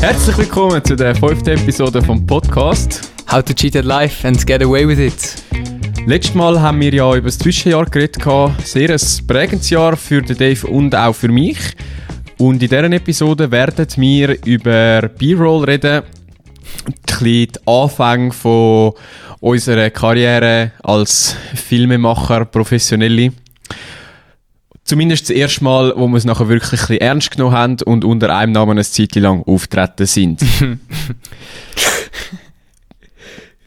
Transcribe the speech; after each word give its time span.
Herzlich 0.00 0.38
willkommen 0.38 0.82
zu 0.82 0.96
der 0.96 1.14
fünften 1.14 1.50
Episode 1.50 2.00
vom 2.00 2.26
Podcast. 2.26 3.12
How 3.30 3.44
to 3.44 3.52
cheat 3.52 3.76
at 3.76 3.84
life 3.84 4.26
and 4.26 4.46
get 4.46 4.62
away 4.62 4.88
with 4.88 4.98
it. 4.98 5.44
Letztes 6.06 6.34
Mal 6.34 6.58
haben 6.58 6.80
wir 6.80 6.90
ja 6.94 7.14
über 7.14 7.26
das 7.26 7.36
Zwischenjahr 7.36 7.84
geredet. 7.84 8.22
Sehr 8.64 8.88
ein 8.88 9.26
prägendes 9.26 9.68
Jahr 9.68 9.98
für 9.98 10.22
den 10.22 10.38
Dave 10.38 10.66
und 10.66 10.94
auch 10.94 11.12
für 11.12 11.28
mich. 11.28 11.58
Und 12.38 12.62
in 12.62 12.70
dieser 12.70 12.84
Episode 12.84 13.50
werden 13.50 13.86
wir 13.96 14.38
über 14.46 15.02
B-Roll 15.02 15.64
reden. 15.64 16.02
Ein 16.86 16.94
bisschen 17.06 17.48
die 17.48 17.48
Anfänge 17.66 18.32
von 18.32 18.94
unserer 19.40 19.90
Karriere 19.90 20.72
als 20.82 21.36
Filmemacher, 21.54 22.46
Professionelle. 22.46 23.32
Zumindest 24.90 25.30
das 25.30 25.36
erste 25.36 25.62
Mal, 25.62 25.92
wo 25.94 26.08
wir 26.08 26.16
es 26.16 26.24
nachher 26.24 26.48
wirklich 26.48 26.90
ein 26.90 26.96
ernst 26.96 27.30
genommen 27.30 27.54
haben 27.54 27.76
und 27.84 28.04
unter 28.04 28.36
einem 28.36 28.50
Namen 28.50 28.72
eine 28.72 28.82
Zeit 28.82 29.14
lang 29.14 29.44
auftreten 29.44 30.04
sind. 30.04 30.44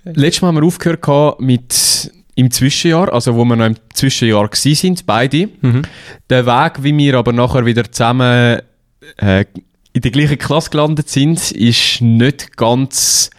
Letztes 0.03 0.41
Mal 0.41 0.49
haben 0.49 0.57
wir 0.57 0.65
aufgehört 0.65 1.39
mit 1.39 2.11
im 2.35 2.51
Zwischenjahr, 2.51 3.13
also 3.13 3.35
wo 3.35 3.45
wir 3.45 3.55
noch 3.55 3.67
im 3.67 3.77
Zwischenjahr 3.93 4.49
gsi 4.49 4.75
sind, 4.75 5.05
beide. 5.05 5.47
Mhm. 5.61 5.83
Der 6.29 6.45
Weg, 6.45 6.83
wie 6.83 6.97
wir 6.97 7.13
aber 7.13 7.31
nachher 7.31 7.65
wieder 7.65 7.89
zusammen 7.89 8.59
äh, 9.15 9.45
in 9.93 10.01
der 10.01 10.11
gleichen 10.11 10.37
Klasse 10.37 10.71
gelandet 10.71 11.07
sind, 11.07 11.51
ist 11.53 12.01
nicht 12.01 12.57
ganz 12.57 13.29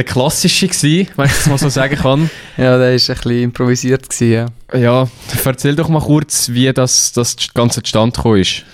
der 0.00 0.04
klassische 0.04 0.66
gsi, 0.66 1.08
wenn 1.16 1.26
ich 1.26 1.32
das 1.32 1.46
mal 1.46 1.58
so 1.58 1.68
sagen 1.68 1.96
kann. 1.96 2.30
Ja, 2.56 2.78
der 2.78 2.80
war 2.80 2.86
ein 2.86 2.96
bisschen 2.96 3.42
improvisiert. 3.42 4.08
Gewesen, 4.08 4.32
ja. 4.32 4.78
Ja, 4.78 5.08
erzähl 5.44 5.76
doch 5.76 5.88
mal 5.88 6.00
kurz, 6.00 6.48
wie 6.50 6.72
das, 6.72 7.12
das 7.12 7.36
Ganze 7.52 7.82
zustande 7.82 8.16
gekommen 8.16 8.40
ist. 8.40 8.64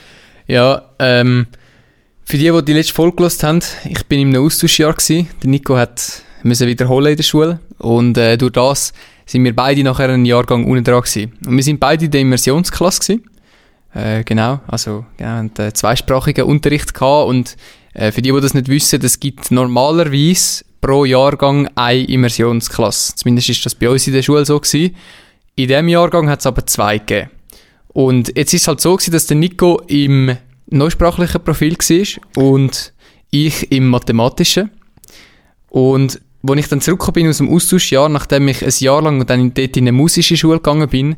Ja, 0.47 0.83
ähm, 1.01 1.49
für 2.25 2.39
die, 2.39 2.51
die 2.51 2.65
die 2.65 2.73
letzte 2.73 2.95
Folge 2.95 3.17
gehört 3.17 3.43
haben, 3.43 3.61
ich 3.89 4.07
bin 4.07 4.21
im 4.21 4.41
Austauschjahr 4.41 4.93
gewesen. 4.93 5.29
Der 5.43 5.51
Nico 5.51 5.77
hat 5.77 6.23
müssen 6.45 6.69
wiederholen 6.69 7.11
in 7.11 7.17
der 7.17 7.25
Schule 7.25 7.59
und 7.79 8.17
äh, 8.19 8.39
durch 8.39 8.53
das 8.53 8.93
sind 9.25 9.43
wir 9.43 9.55
beide 9.55 9.83
nachher 9.83 10.09
einen 10.09 10.27
Jahrgang 10.27 10.65
unten 10.65 10.85
dran 10.85 11.01
gewesen. 11.01 11.33
Und 11.45 11.57
wir 11.57 11.65
sind 11.65 11.81
beide 11.81 12.05
in 12.05 12.11
der 12.13 12.21
Immersionsklasse 12.21 13.01
gewesen. 13.01 13.31
Äh, 13.95 14.23
genau, 14.23 14.61
also 14.69 15.07
ja, 15.19 15.39
haben 15.39 15.51
äh, 15.59 15.73
zweisprachigen 15.73 16.45
Unterricht 16.45 16.95
gehabt 16.95 17.29
und 17.29 17.57
äh, 17.95 18.13
für 18.13 18.23
die, 18.23 18.31
die 18.31 18.41
das 18.41 18.55
nicht 18.55 18.69
wissen, 18.69 19.01
es 19.03 19.19
gibt 19.19 19.51
normalerweise 19.51 20.66
pro 20.87 21.05
Jahrgang 21.05 21.69
eine 21.75 22.05
Immersionsklasse. 22.05 23.17
Zumindest 23.17 23.49
ist 23.49 23.67
das 23.67 23.75
bei 23.75 23.91
uns 23.91 24.07
in 24.07 24.13
der 24.13 24.23
Schule 24.23 24.47
so 24.47 24.61
gewesen. 24.61 24.95
In 25.57 25.67
diesem 25.67 25.89
Jahrgang 25.89 26.31
hat 26.31 26.39
es 26.39 26.47
aber 26.47 26.65
zwei 26.65 26.99
gegeben. 26.99 27.31
Und 27.89 28.29
jetzt 28.37 28.55
ist 28.55 28.63
es 28.63 28.69
halt 28.69 28.81
so 28.81 28.95
gewesen, 28.95 29.11
dass 29.11 29.27
der 29.27 29.37
Nico 29.37 29.83
im 29.89 30.37
neusprachlichen 30.67 31.43
Profil 31.43 31.77
war 31.77 32.45
und 32.45 32.93
ich 33.31 33.73
im 33.73 33.89
mathematischen. 33.89 34.71
Und 35.71 36.21
als 36.49 36.61
ich 36.61 36.69
dann 36.69 36.81
zurückgekommen 36.81 37.15
bin 37.15 37.29
aus 37.31 37.39
dem 37.39 37.53
Austauschjahr, 37.53 38.09
nachdem 38.09 38.47
ich 38.47 38.65
ein 38.65 38.73
Jahr 38.79 39.03
lang 39.03 39.27
dann 39.27 39.53
dort 39.55 39.77
in 39.77 39.85
eine 39.85 39.93
musische 39.93 40.37
Schule 40.37 40.59
gegangen 40.59 40.89
bin, 40.89 41.17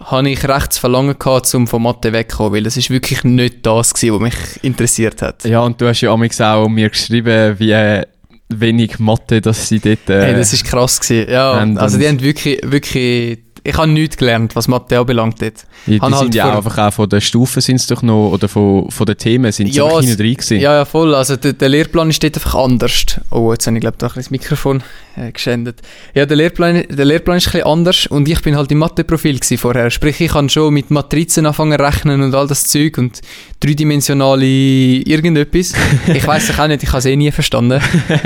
habe 0.00 0.28
ich 0.28 0.46
recht 0.48 0.72
zu 0.72 0.80
verlangen 0.80 1.16
gehabt, 1.16 1.54
um 1.54 1.68
von 1.68 1.82
Mathe 1.82 2.12
wegzukommen, 2.12 2.54
weil 2.54 2.64
das 2.64 2.76
ist 2.76 2.90
wirklich 2.90 3.22
nicht 3.22 3.64
das 3.64 3.94
gewesen, 3.94 4.14
was 4.14 4.20
mich 4.20 4.64
interessiert 4.64 5.22
hat. 5.22 5.44
Ja, 5.44 5.60
und 5.60 5.80
du 5.80 5.86
hast 5.86 6.00
ja 6.00 6.10
auch 6.10 6.68
mir 6.68 6.90
geschrieben, 6.90 7.58
wie 7.60 8.02
wenig 8.48 8.98
Mathe, 8.98 9.40
dass 9.40 9.68
sie 9.68 9.80
dort... 9.80 10.08
Äh, 10.08 10.26
Hey, 10.26 10.34
das 10.34 10.52
ist 10.52 10.64
krass 10.64 11.00
gewesen. 11.00 11.30
Ja, 11.30 11.52
also 11.76 11.98
die 11.98 12.06
haben 12.06 12.20
wirklich, 12.20 12.60
wirklich, 12.62 13.38
ich 13.66 13.76
habe 13.76 13.88
nichts 13.88 14.16
gelernt, 14.16 14.54
was 14.56 14.68
Mathe 14.68 14.98
anbelangt 14.98 15.42
dort. 15.42 15.64
die, 15.86 15.92
die 15.92 16.00
haben 16.00 16.12
sind 16.12 16.20
halt 16.20 16.34
ja 16.34 16.52
auch 16.52 16.56
einfach 16.64 16.78
auch 16.78 16.92
von 16.92 17.08
den 17.08 17.20
Stufen 17.20 17.60
sind 17.60 17.76
es 17.76 17.86
doch 17.86 18.02
noch, 18.02 18.30
oder 18.32 18.48
von, 18.48 18.90
von 18.90 19.06
den 19.06 19.16
Themen 19.18 19.52
sind 19.52 19.72
sie 19.72 19.78
Ja, 19.78 19.84
einfach 19.84 19.98
es- 19.98 20.06
hinten 20.06 20.22
drin 20.22 20.34
gewesen. 20.34 20.60
Ja, 20.60 20.74
ja, 20.76 20.84
voll. 20.84 21.14
Also 21.14 21.36
der, 21.36 21.52
der 21.52 21.68
Lehrplan 21.68 22.10
ist 22.10 22.22
dort 22.22 22.36
einfach 22.36 22.54
anders. 22.54 23.04
Oh, 23.30 23.52
jetzt 23.52 23.66
habe 23.66 23.76
ich 23.76 23.80
glaube 23.80 23.96
ich 24.00 24.12
das 24.14 24.30
Mikrofon 24.30 24.82
äh, 25.16 25.32
geschändet. 25.32 25.80
Ja, 26.14 26.26
der 26.26 26.36
Lehrplan, 26.36 26.84
der 26.88 27.04
Lehrplan 27.04 27.36
ist 27.38 27.48
ein 27.48 27.52
bisschen 27.52 27.66
anders 27.66 28.06
und 28.06 28.28
ich 28.28 28.40
bin 28.42 28.56
halt 28.56 28.70
im 28.72 28.78
Mathe-Profil 28.78 29.40
vorher. 29.58 29.90
Sprich, 29.90 30.20
ich 30.20 30.30
kann 30.32 30.48
schon 30.48 30.72
mit 30.74 30.90
Matrizen 30.90 31.46
anfangen 31.46 31.80
rechnen 31.80 32.22
und 32.22 32.34
all 32.34 32.46
das 32.46 32.64
Zeug 32.64 32.98
und 32.98 33.20
dreidimensionale 33.60 34.46
irgendetwas. 34.46 35.72
Ich 36.12 36.26
weiß 36.26 36.50
es 36.50 36.58
auch 36.58 36.66
nicht, 36.68 36.82
ich 36.82 36.88
habe 36.90 36.98
es 36.98 37.06
eh 37.06 37.16
nie 37.16 37.30
verstanden. 37.32 37.80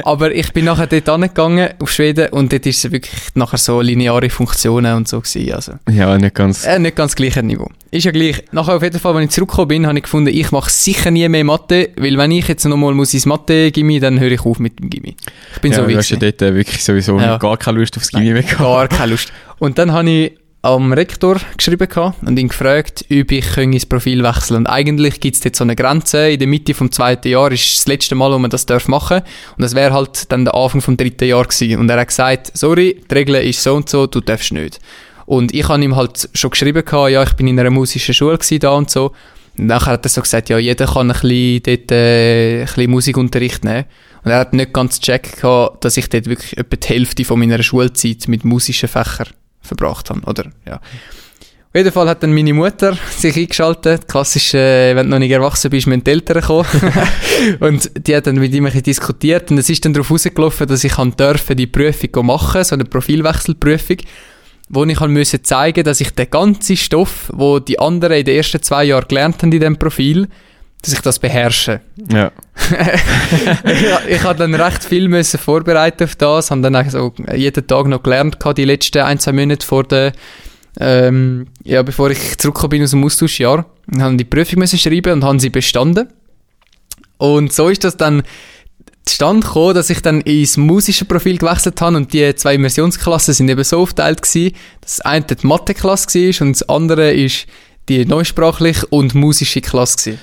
Aber 0.04 0.34
ich 0.34 0.52
bin 0.52 0.64
nachher 0.66 0.86
dort 0.86 1.08
angegangen 1.08 1.70
auf 1.80 1.90
Schweden 1.90 2.28
und 2.30 2.52
dort 2.52 2.66
ist 2.66 2.84
es 2.84 2.90
wirklich 2.92 3.14
nachher 3.34 3.58
so 3.58 3.80
lineare 3.80 4.30
Funktionen 4.30 4.94
und 4.96 5.08
so 5.08 5.20
gewesen. 5.32 5.54
Also. 5.54 5.72
Ja, 5.90 6.16
nicht 6.18 6.34
ganz. 6.34 6.64
Äh, 6.66 6.78
nicht 6.78 6.96
ganz 6.96 7.14
gleiches 7.14 7.42
Niveau. 7.42 7.70
Ist 7.90 8.04
ja 8.04 8.12
gleich. 8.12 8.42
Nachher 8.52 8.76
auf 8.76 8.82
jeden 8.82 8.98
Fall, 8.98 9.16
als 9.16 9.24
ich 9.24 9.30
zurückgekommen 9.30 9.68
bin, 9.68 9.86
habe 9.86 9.98
ich 9.98 10.04
gefunden, 10.04 10.34
ich 10.34 10.50
mache 10.52 10.70
sicher 10.70 11.10
nie 11.10 11.28
mehr 11.28 11.44
Mathe, 11.44 11.90
weil 11.96 12.16
wenn 12.18 12.30
ich 12.30 12.48
jetzt 12.48 12.64
nochmal 12.64 12.94
muss 12.94 13.14
ins 13.14 13.26
Mathe-Gimmi, 13.26 14.00
dann 14.00 14.20
höre 14.20 14.32
ich 14.32 14.44
auf 14.44 14.58
mit 14.58 14.78
dem 14.78 14.90
Gimmi. 14.90 15.16
Ich 15.54 15.60
bin 15.60 15.72
ja, 15.72 15.78
so 15.78 15.82
du 15.84 15.88
wie 15.88 15.96
hast 15.96 16.10
ja 16.10 16.16
dort 16.16 16.40
äh, 16.42 16.54
wirklich 16.54 16.82
sowieso 16.84 17.18
Ja. 17.18 17.36
gar 17.38 17.56
keine 17.56 17.78
Lust 17.78 17.96
aufs 17.96 18.10
Gimmi 18.10 18.32
mehr 18.32 18.42
gehabt. 18.42 18.60
Gar 18.60 18.88
keine 18.88 19.12
Lust. 19.12 19.32
Und 19.58 19.78
dann 19.78 19.92
habe 19.92 20.10
ich 20.10 20.32
am 20.62 20.92
Rektor 20.92 21.38
geschrieben 21.56 21.88
und 22.26 22.38
ihn 22.38 22.48
gefragt, 22.48 23.04
ob 23.10 23.32
ich 23.32 23.46
könnte 23.52 23.76
ins 23.76 23.86
Profil 23.86 24.22
wechseln 24.22 24.58
Und 24.58 24.66
eigentlich 24.66 25.20
gibt 25.20 25.36
es 25.36 25.42
dort 25.42 25.56
so 25.56 25.64
eine 25.64 25.74
Grenze. 25.74 26.30
In 26.30 26.38
der 26.38 26.48
Mitte 26.48 26.74
vom 26.74 26.92
zweiten 26.92 27.28
Jahr 27.28 27.50
ist 27.50 27.78
das 27.78 27.86
letzte 27.86 28.14
Mal, 28.14 28.30
wo 28.30 28.38
man 28.38 28.50
das 28.50 28.66
darf 28.66 28.86
machen 28.86 29.22
Und 29.56 29.62
das 29.62 29.74
wäre 29.74 29.94
halt 29.94 30.30
dann 30.30 30.44
der 30.44 30.54
Anfang 30.54 30.82
vom 30.82 30.96
dritten 30.96 31.24
Jahr 31.28 31.44
gewesen. 31.44 31.78
Und 31.78 31.88
er 31.88 32.00
hat 32.00 32.08
gesagt, 32.08 32.50
sorry, 32.54 33.00
die 33.10 33.14
Regel 33.14 33.36
ist 33.36 33.62
so 33.62 33.74
und 33.74 33.88
so, 33.88 34.06
du 34.06 34.20
darfst 34.20 34.52
nicht. 34.52 34.80
Und 35.30 35.54
ich 35.54 35.68
habe 35.68 35.80
ihm 35.80 35.94
halt 35.94 36.28
schon 36.34 36.50
geschrieben 36.50 36.84
gehabt, 36.84 37.12
ja, 37.12 37.22
ich 37.22 37.34
bin 37.34 37.46
in 37.46 37.60
einer 37.60 37.70
musischen 37.70 38.12
Schule 38.12 38.36
gewesen, 38.36 38.58
da 38.58 38.72
und 38.72 38.90
so. 38.90 39.12
Und 39.56 39.66
nachher 39.66 39.92
hat 39.92 40.04
er 40.04 40.08
so 40.08 40.22
gesagt, 40.22 40.48
ja, 40.48 40.58
jeder 40.58 40.86
kann 40.86 41.08
ein 41.08 41.20
bisschen 41.20 41.62
dort, 41.62 41.92
äh, 41.92 42.62
ein 42.62 42.66
bisschen 42.66 42.90
Musikunterricht 42.90 43.62
nehmen. 43.62 43.84
Und 44.24 44.32
er 44.32 44.40
hat 44.40 44.54
nicht 44.54 44.72
ganz 44.72 44.98
gecheckt 44.98 45.40
gehabt, 45.40 45.84
dass 45.84 45.96
ich 45.96 46.08
dort 46.08 46.26
wirklich 46.26 46.58
etwa 46.58 46.74
die 46.74 46.88
Hälfte 46.88 47.24
von 47.24 47.38
meiner 47.38 47.62
Schulzeit 47.62 48.26
mit 48.26 48.44
musischen 48.44 48.88
Fächern 48.88 49.28
verbracht 49.60 50.10
habe, 50.10 50.20
oder? 50.22 50.50
Ja. 50.66 50.74
Auf 51.72 51.76
jeden 51.76 51.92
Fall 51.92 52.08
hat 52.08 52.24
dann 52.24 52.34
meine 52.34 52.52
Mutter 52.52 52.98
sich 53.16 53.36
eingeschaltet. 53.36 54.08
Klassisch, 54.08 54.52
äh, 54.54 54.96
wenn 54.96 55.06
du 55.06 55.10
noch 55.10 55.20
nicht 55.20 55.30
erwachsen 55.30 55.70
bist, 55.70 55.86
müssen 55.86 56.02
die 56.02 56.10
Eltern 56.10 56.42
kommen. 56.42 56.66
und 57.60 57.88
die 58.04 58.16
hat 58.16 58.26
dann 58.26 58.34
mit 58.34 58.52
ihm 58.52 58.64
ein 58.64 58.72
bisschen 58.72 58.82
diskutiert. 58.82 59.52
Und 59.52 59.58
es 59.58 59.70
ist 59.70 59.84
dann 59.84 59.92
darauf 59.92 60.10
rausgelaufen, 60.10 60.66
dass 60.66 60.82
ich 60.82 60.94
dürfen 60.96 61.56
die 61.56 61.68
Prüfung 61.68 62.26
machen, 62.26 62.64
so 62.64 62.74
eine 62.74 62.84
Profilwechselprüfung, 62.84 63.98
wo 64.70 64.84
ich 64.84 64.96
kann 64.96 65.10
müssen 65.10 65.42
zeigen, 65.42 65.82
dass 65.82 66.00
ich 66.00 66.14
den 66.14 66.30
ganzen 66.30 66.76
Stoff, 66.76 67.30
wo 67.34 67.58
die 67.58 67.80
anderen 67.80 68.16
in 68.16 68.24
den 68.24 68.36
ersten 68.36 68.62
zwei 68.62 68.84
Jahren 68.84 69.08
gelernt 69.08 69.42
haben 69.42 69.50
in 69.50 69.58
diesem 69.58 69.76
Profil, 69.76 70.28
dass 70.80 70.94
ich 70.94 71.00
das 71.00 71.18
beherrsche. 71.18 71.80
Ja. 72.10 72.30
ich, 73.64 74.14
ich 74.14 74.22
habe 74.22 74.38
dann 74.38 74.54
recht 74.54 74.84
viel 74.84 75.08
müssen 75.08 75.38
vorbereiten 75.38 76.04
auf 76.04 76.14
das, 76.14 76.52
habe 76.52 76.60
dann 76.62 76.76
auch 76.76 76.88
so 76.88 77.12
jeden 77.34 77.66
Tag 77.66 77.88
noch 77.88 78.02
gelernt 78.02 78.38
die 78.56 78.64
letzten 78.64 79.02
ein, 79.02 79.18
zwei 79.18 79.32
Monate 79.32 79.66
vor 79.66 79.82
der, 79.82 80.12
ähm, 80.78 81.48
ja, 81.64 81.82
bevor 81.82 82.10
ich 82.10 82.38
zurückgekommen 82.38 82.70
bin 82.70 82.82
aus 82.84 82.92
dem 82.92 83.04
Austauschjahr. 83.04 83.66
Und 83.92 84.02
habe 84.02 84.16
die 84.16 84.24
Prüfung 84.24 84.60
müssen 84.60 84.78
schreiben 84.78 85.14
und 85.14 85.24
haben 85.24 85.40
sie 85.40 85.50
bestanden. 85.50 86.08
Und 87.18 87.52
so 87.52 87.68
ist 87.68 87.82
das 87.82 87.96
dann 87.96 88.22
zustande 89.10 89.46
gekommen, 89.46 89.74
dass 89.74 89.90
ich 89.90 90.02
dann 90.02 90.20
ins 90.22 90.56
musische 90.56 91.04
Profil 91.04 91.38
gewechselt 91.38 91.80
habe 91.80 91.96
und 91.96 92.12
die 92.12 92.34
zwei 92.34 92.54
Immersionsklassen 92.54 93.34
sind 93.34 93.48
eben 93.48 93.64
so 93.64 93.80
aufgeteilt 93.80 94.22
gewesen, 94.22 94.54
dass 94.80 94.96
das 94.96 95.00
eine 95.04 95.24
die 95.24 95.46
Mathe-Klasse 95.46 96.06
war 96.06 96.46
und 96.46 96.52
das 96.52 96.68
andere 96.68 97.12
ist 97.12 97.46
die 97.88 98.04
neusprachliche 98.06 98.86
und 98.86 99.14
musische 99.14 99.60
Klasse 99.60 99.96
gewesen. 99.96 100.20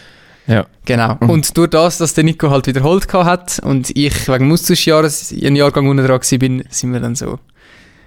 Ja. 0.48 0.66
Genau. 0.86 1.18
Mhm. 1.20 1.30
Und 1.30 1.58
durch 1.58 1.70
das, 1.70 1.98
dass 1.98 2.14
der 2.14 2.24
Nico 2.24 2.50
halt 2.50 2.68
wiederholt 2.68 3.14
hat 3.14 3.60
und 3.60 3.90
ich 3.96 4.28
wegen 4.28 4.46
dem 4.46 4.52
Austauschjahres 4.54 5.34
einen 5.34 5.58
Jahrgang 5.58 5.88
unten 5.90 6.06
dran 6.06 6.22
bin, 6.40 6.64
sind 6.70 6.94
wir 6.94 7.02
dann 7.02 7.16
so 7.16 7.40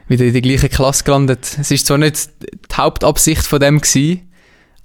wieder 0.09 0.25
in 0.25 0.33
die 0.33 0.43
gleiche 0.43 0.69
Klasse 0.69 1.05
gelandet. 1.05 1.59
Es 1.61 1.71
ist 1.71 1.87
zwar 1.87 1.99
nicht 1.99 2.31
die 2.41 2.75
Hauptabsicht 2.75 3.47
von 3.47 3.61
dem 3.61 3.81
gewesen, 3.81 4.30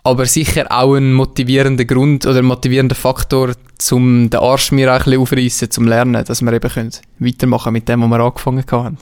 aber 0.05 0.27
sicher 0.27 0.67
auch 0.69 0.93
ein 0.93 1.13
motivierender 1.13 1.85
Grund 1.85 2.27
oder 2.27 2.39
ein 2.39 2.45
motivierender 2.45 2.95
Faktor, 2.95 3.53
um 3.91 4.29
den 4.29 4.39
Arsch 4.39 4.71
mir 4.71 4.91
auch 4.93 4.99
ein 4.99 5.03
bisschen 5.03 5.21
aufreißen, 5.21 5.71
zum 5.71 5.87
Lernen, 5.87 6.23
dass 6.23 6.43
wir 6.43 6.53
eben 6.53 6.69
können 6.69 6.91
weitermachen 7.17 7.73
mit 7.73 7.89
dem, 7.89 8.03
was 8.03 8.09
wir 8.09 8.19
angefangen 8.19 8.63
haben. 8.71 8.97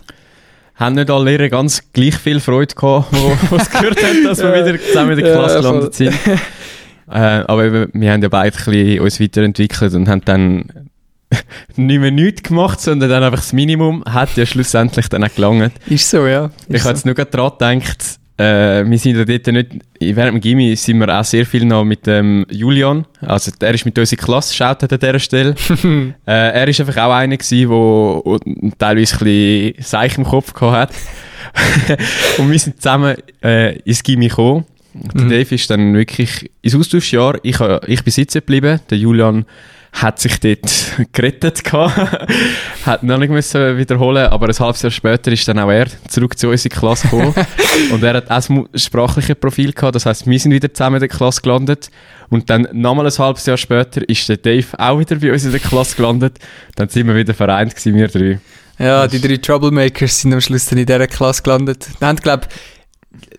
Haben 0.75 0.95
nicht 0.95 1.11
alle 1.11 1.25
Lehrer 1.25 1.50
ganz 1.50 1.83
gleich 1.91 2.15
viel 2.15 2.39
Freude 2.39 2.73
gehabt, 2.73 3.07
wo 3.11 3.17
wo 3.50 3.57
sie 3.59 3.69
gehört 3.69 4.01
haben, 4.01 4.23
dass 4.23 4.41
wir 4.41 4.53
wieder 4.53 4.81
zusammen 4.81 5.11
in 5.11 5.25
der 5.25 5.33
Klasse 5.33 5.55
gelandet 5.57 5.94
sind. 5.94 6.13
äh, 7.11 7.44
aber 7.47 7.65
eben, 7.65 7.91
wir 7.94 8.11
haben 8.11 8.21
ja 8.21 8.29
beide 8.29 8.57
ein 8.57 8.63
bisschen 8.63 8.99
uns 9.01 9.19
weiterentwickelt 9.19 9.94
und 9.95 10.07
haben 10.07 10.21
dann 10.23 10.89
nicht 11.75 11.99
mehr 11.99 12.11
nichts 12.11 12.44
gemacht, 12.44 12.79
sondern 12.79 13.09
dann 13.09 13.23
einfach 13.23 13.39
das 13.39 13.51
Minimum 13.51 14.06
hat 14.06 14.38
ja 14.38 14.45
schlussendlich 14.45 15.09
dann 15.09 15.25
auch 15.25 15.35
gelangt. 15.35 15.73
Ist 15.88 16.09
so, 16.09 16.25
ja. 16.25 16.49
Ich 16.69 16.75
Ist 16.75 16.85
habe 16.85 16.95
jetzt 16.95 17.06
nur 17.06 17.13
gerade 17.13 17.31
daran 17.31 17.79
gedacht, 17.79 18.19
äh, 18.38 18.83
wir 18.85 18.97
sind 18.97 19.18
ja 19.18 19.25
dort 19.25 19.47
nicht, 19.47 19.71
während 20.00 20.35
dem 20.35 20.41
Gimmi 20.41 20.75
sind 20.75 21.00
wir 21.00 21.19
auch 21.19 21.24
sehr 21.24 21.45
viel 21.45 21.65
noch 21.65 21.83
mit 21.83 22.07
dem 22.07 22.45
Julian, 22.50 23.06
also 23.21 23.51
der 23.59 23.74
ist 23.74 23.85
mit 23.85 23.97
uns 23.97 24.12
in 24.12 24.18
Klasse, 24.18 24.53
schaut 24.53 24.83
an 24.83 25.00
dieser 25.00 25.19
Stelle. 25.19 25.56
äh, 26.25 26.31
er 26.31 26.68
ist 26.68 26.80
einfach 26.80 26.97
auch 26.97 27.13
einer 27.13 27.38
gewesen, 27.38 27.69
der 27.69 28.71
teilweise 28.77 29.15
ein 29.15 29.19
bisschen 29.19 29.83
Seich 29.83 30.18
im 30.18 30.24
Kopf 30.24 30.53
gehabt 30.53 30.94
hat. 30.94 32.00
und 32.39 32.51
wir 32.51 32.59
sind 32.59 32.81
zusammen 32.81 33.15
äh, 33.44 33.77
ins 33.80 34.01
Gimmi 34.01 34.30
gekommen. 34.30 34.65
Der 34.94 35.24
Mhm. 35.24 35.30
Dave 35.30 35.56
ist 35.56 35.69
dann 35.69 35.94
wirklich 35.95 36.51
ins 36.62 36.75
Austauschjahr, 36.75 37.39
ich, 37.44 37.59
äh, 37.59 37.80
ich 37.88 38.03
bin 38.03 38.12
sitzen 38.12 38.39
geblieben, 38.39 38.80
der 38.89 38.97
Julian 38.97 39.45
hat 39.94 40.19
sich 40.19 40.40
dort 40.40 40.72
gerettet 41.13 41.63
gehabt, 41.63 41.95
hat 42.86 43.04
noch 43.04 43.18
nicht 43.18 43.30
müssen 43.30 43.78
wiederholen, 43.78 44.28
aber 44.28 44.48
ein 44.48 44.60
halbes 44.60 44.81
Jahr 44.81 44.92
später 44.92 45.31
ist 45.31 45.48
dann 45.48 45.60
auch 45.60 45.72
er 45.72 45.88
zurück 46.07 46.38
zu 46.38 46.50
unserer 46.50 46.75
Klasse 46.75 47.07
gekommen 47.07 47.34
und 47.92 48.04
er 48.04 48.16
hat 48.16 48.30
auch 48.30 48.50
ein 48.50 48.68
sprachliches 48.75 49.36
Profil 49.36 49.72
gehabt, 49.72 49.95
das 49.95 50.06
heißt, 50.06 50.28
wir 50.28 50.40
sind 50.40 50.51
wieder 50.51 50.74
zusammen 50.74 50.95
in 50.95 51.01
der 51.01 51.10
Klasse 51.10 51.42
gelandet 51.42 51.90
und 52.30 52.50
dann 52.50 52.68
nochmal 52.74 53.06
ein 53.06 53.18
halbes 53.18 53.45
Jahr 53.45 53.57
später 53.57 54.07
ist 54.10 54.28
der 54.28 54.38
Dave 54.38 54.68
auch 54.78 55.00
wieder 55.00 55.16
bei 55.16 55.31
uns 55.31 55.45
in 55.45 55.51
der 55.51 55.60
Klasse 55.60 55.95
gelandet, 55.95 56.40
dann 56.75 56.90
sind 56.90 57.07
wir 57.07 57.16
wieder 57.16 57.34
vereint 57.34 57.75
gewesen, 57.75 57.95
wir 57.95 58.07
drei. 58.07 58.40
Ja, 58.80 59.07
die 59.07 59.22
drei 59.22 59.38
Troublemakers 59.38 60.22
sind 60.22 60.34
am 60.34 60.42
Schluss 60.42 60.66
dann 60.66 60.80
in 60.80 60.88
dieser 60.88 61.07
Klasse 61.07 61.44
gelandet. 61.44 61.88
Da 62.00 62.07
haben, 62.07 62.18
glaube 62.18 62.48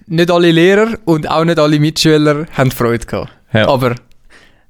nicht 0.07 0.31
alle 0.31 0.53
Lehrer 0.53 0.99
und 1.05 1.29
auch 1.29 1.45
nicht 1.45 1.59
alle 1.59 1.81
Mitschüler 1.81 2.47
haben 2.53 2.71
Freude 2.71 3.05
gehabt. 3.05 3.33
Ja. 3.53 3.69
Aber 3.69 3.97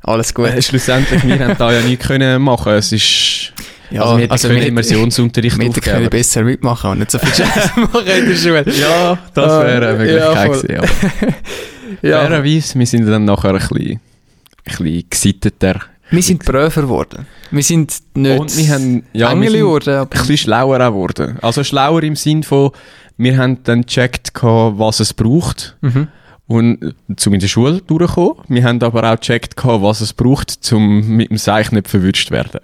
alles 0.05 0.33
gut. 0.35 0.47
Äh, 0.49 0.63
schlussendlich, 0.63 1.25
wir 1.27 1.39
haben 1.39 1.57
da 1.59 1.73
ja 1.73 1.81
nichts 1.81 2.07
können 2.07 2.41
machen. 2.43 2.73
Es 2.75 2.93
ist, 2.93 3.53
Ja, 3.91 4.03
also 4.03 4.19
wir 4.19 4.31
also 4.31 4.49
können 4.49 4.61
wir- 4.61 4.69
Immersionsunterricht 4.69 5.59
Wir 5.59 5.65
hätten 5.67 5.81
können 5.81 5.97
aufgeben. 5.97 6.11
besser 6.11 6.43
mitmachen 6.43 6.91
und 6.91 6.99
nicht 7.01 7.11
so 7.11 7.19
viel 7.19 7.35
Scheiße 7.47 7.81
machen 7.81 8.07
in 8.07 8.29
der 8.29 8.37
Schule. 8.37 8.65
Ja, 8.81 9.19
das 9.35 9.51
Ah, 9.53 9.65
wäre 9.65 9.89
eine 9.89 10.07
ja, 10.17 10.35
Möglichkeit 10.35 10.47
voll. 10.47 10.63
gewesen. 10.63 11.35
Ja. 12.03 12.21
fairerweise, 12.21 12.79
wir 12.79 12.87
sind 12.87 13.07
dann 13.07 13.25
nachher 13.25 13.51
ein 13.55 13.59
bisschen, 13.59 13.91
ein 13.91 14.01
bisschen 14.65 15.05
gesitteter. 15.11 15.81
Wir 16.11 16.23
sind 16.23 16.45
Prüfer 16.45 16.83
geworden. 16.83 17.27
Wir 17.51 17.63
sind 17.63 17.95
nicht 18.15 18.39
Und 18.41 18.57
wir 18.57 18.69
haben, 18.69 19.05
ja, 19.13 19.31
Engel 19.33 19.53
geworden. 19.55 19.95
ein 20.01 20.09
bisschen 20.09 20.37
schlauer 20.37 20.81
auch 20.81 20.91
geworden. 20.91 21.39
Also 21.41 21.65
schlauer 21.65 22.03
im 22.03 22.15
Sinn 22.17 22.43
von, 22.43 22.71
wir 23.17 23.37
haben 23.39 23.63
dann 23.65 23.83
gecheckt, 23.83 24.31
was 24.43 25.01
es 25.01 25.15
braucht. 25.15 25.77
Mhm. 25.81 26.09
Und 26.47 26.83
äh, 26.83 26.93
zum 27.17 27.33
in 27.35 27.41
der 27.41 27.49
Schule 27.49 27.81
durchkommen. 27.81 28.35
Wir 28.49 28.65
haben 28.65 28.83
aber 28.83 29.11
auch 29.11 29.19
gecheckt, 29.19 29.55
was 29.65 30.01
es 30.01 30.13
braucht, 30.13 30.59
um 30.73 31.07
mit 31.17 31.31
dem 31.31 31.39
Seich 31.39 31.73
nicht 31.73 31.89
verwünscht 31.89 32.31
werden. 32.31 32.61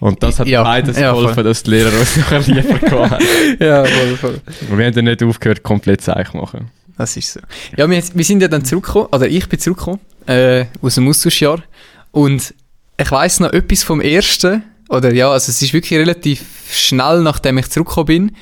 Und 0.00 0.22
das 0.22 0.38
hat 0.38 0.46
Ja, 0.46 0.62
beides 0.62 0.98
ja, 0.98 1.12
geholfen, 1.12 1.34
voll. 1.34 1.44
dass 1.44 1.62
die 1.62 1.70
Lehrer 1.70 1.98
uns 1.98 2.16
nachher 2.18 2.40
lieber 2.40 2.78
gehabt 2.78 3.10
haben. 3.12 3.24
Ja, 3.58 3.84
voll, 3.84 4.16
voll. 4.16 4.40
Und 4.70 4.78
wir 4.78 4.84
haben 4.86 4.94
dann 4.94 5.04
nicht 5.06 5.22
aufgehört, 5.22 5.62
komplett 5.62 6.02
Seich 6.02 6.30
zu 6.30 6.36
machen. 6.36 6.70
Das 6.98 7.16
ist 7.16 7.32
so. 7.32 7.40
Ja, 7.76 7.88
wir, 7.88 8.02
wir 8.12 8.24
sind 8.24 8.42
ja 8.42 8.48
dann 8.48 8.64
zurückgekommen, 8.64 9.06
oder 9.12 9.26
ich 9.28 9.48
bin 9.48 9.58
zurückgekommen, 9.58 10.00
äh, 10.26 10.66
aus 10.82 10.96
dem 10.96 11.08
Austauschjahr. 11.08 11.62
Und 12.10 12.52
ich 12.98 13.10
weiss 13.10 13.40
noch 13.40 13.52
etwas 13.52 13.82
vom 13.82 14.00
ersten, 14.02 14.62
oder 14.88 15.12
ja, 15.14 15.30
also 15.30 15.50
es 15.50 15.60
ist 15.62 15.72
wirklich 15.72 15.98
relativ 15.98 16.44
schnell, 16.70 17.22
nachdem 17.22 17.56
ich 17.58 17.68
zurückgekommen 17.70 18.06
bin, 18.06 18.36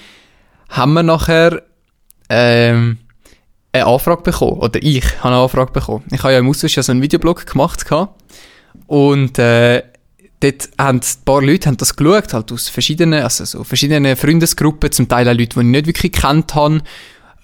haben 0.68 0.92
wir 0.94 1.02
nachher 1.04 1.62
ähm, 2.28 2.98
eine 3.74 3.86
Anfrage 3.86 4.22
bekommen. 4.22 4.60
Oder 4.60 4.82
ich 4.82 5.04
habe 5.18 5.34
eine 5.34 5.42
Anfrage 5.42 5.72
bekommen. 5.72 6.04
Ich 6.10 6.22
habe 6.22 6.32
ja 6.32 6.38
im 6.38 6.48
Austauschjahr 6.48 6.82
so 6.82 6.92
einen 6.92 7.02
Videoblog 7.02 7.46
gemacht. 7.46 7.84
Gehabt, 7.84 8.22
und 8.86 9.38
äh, 9.38 9.82
dort 10.40 10.68
haben 10.78 11.00
ein 11.00 11.24
paar 11.24 11.42
Leute 11.42 11.68
haben 11.68 11.76
das 11.76 11.96
geschaut, 11.96 12.32
halt 12.32 12.52
aus 12.52 12.68
verschiedenen, 12.68 13.22
also 13.22 13.44
so 13.44 13.64
verschiedenen 13.64 14.16
Freundesgruppen, 14.16 14.92
zum 14.92 15.08
Teil 15.08 15.28
auch 15.28 15.32
Leute, 15.34 15.54
die 15.54 15.60
ich 15.60 15.66
nicht 15.66 15.86
wirklich 15.86 16.12
kennt 16.12 16.54
habe. 16.54 16.82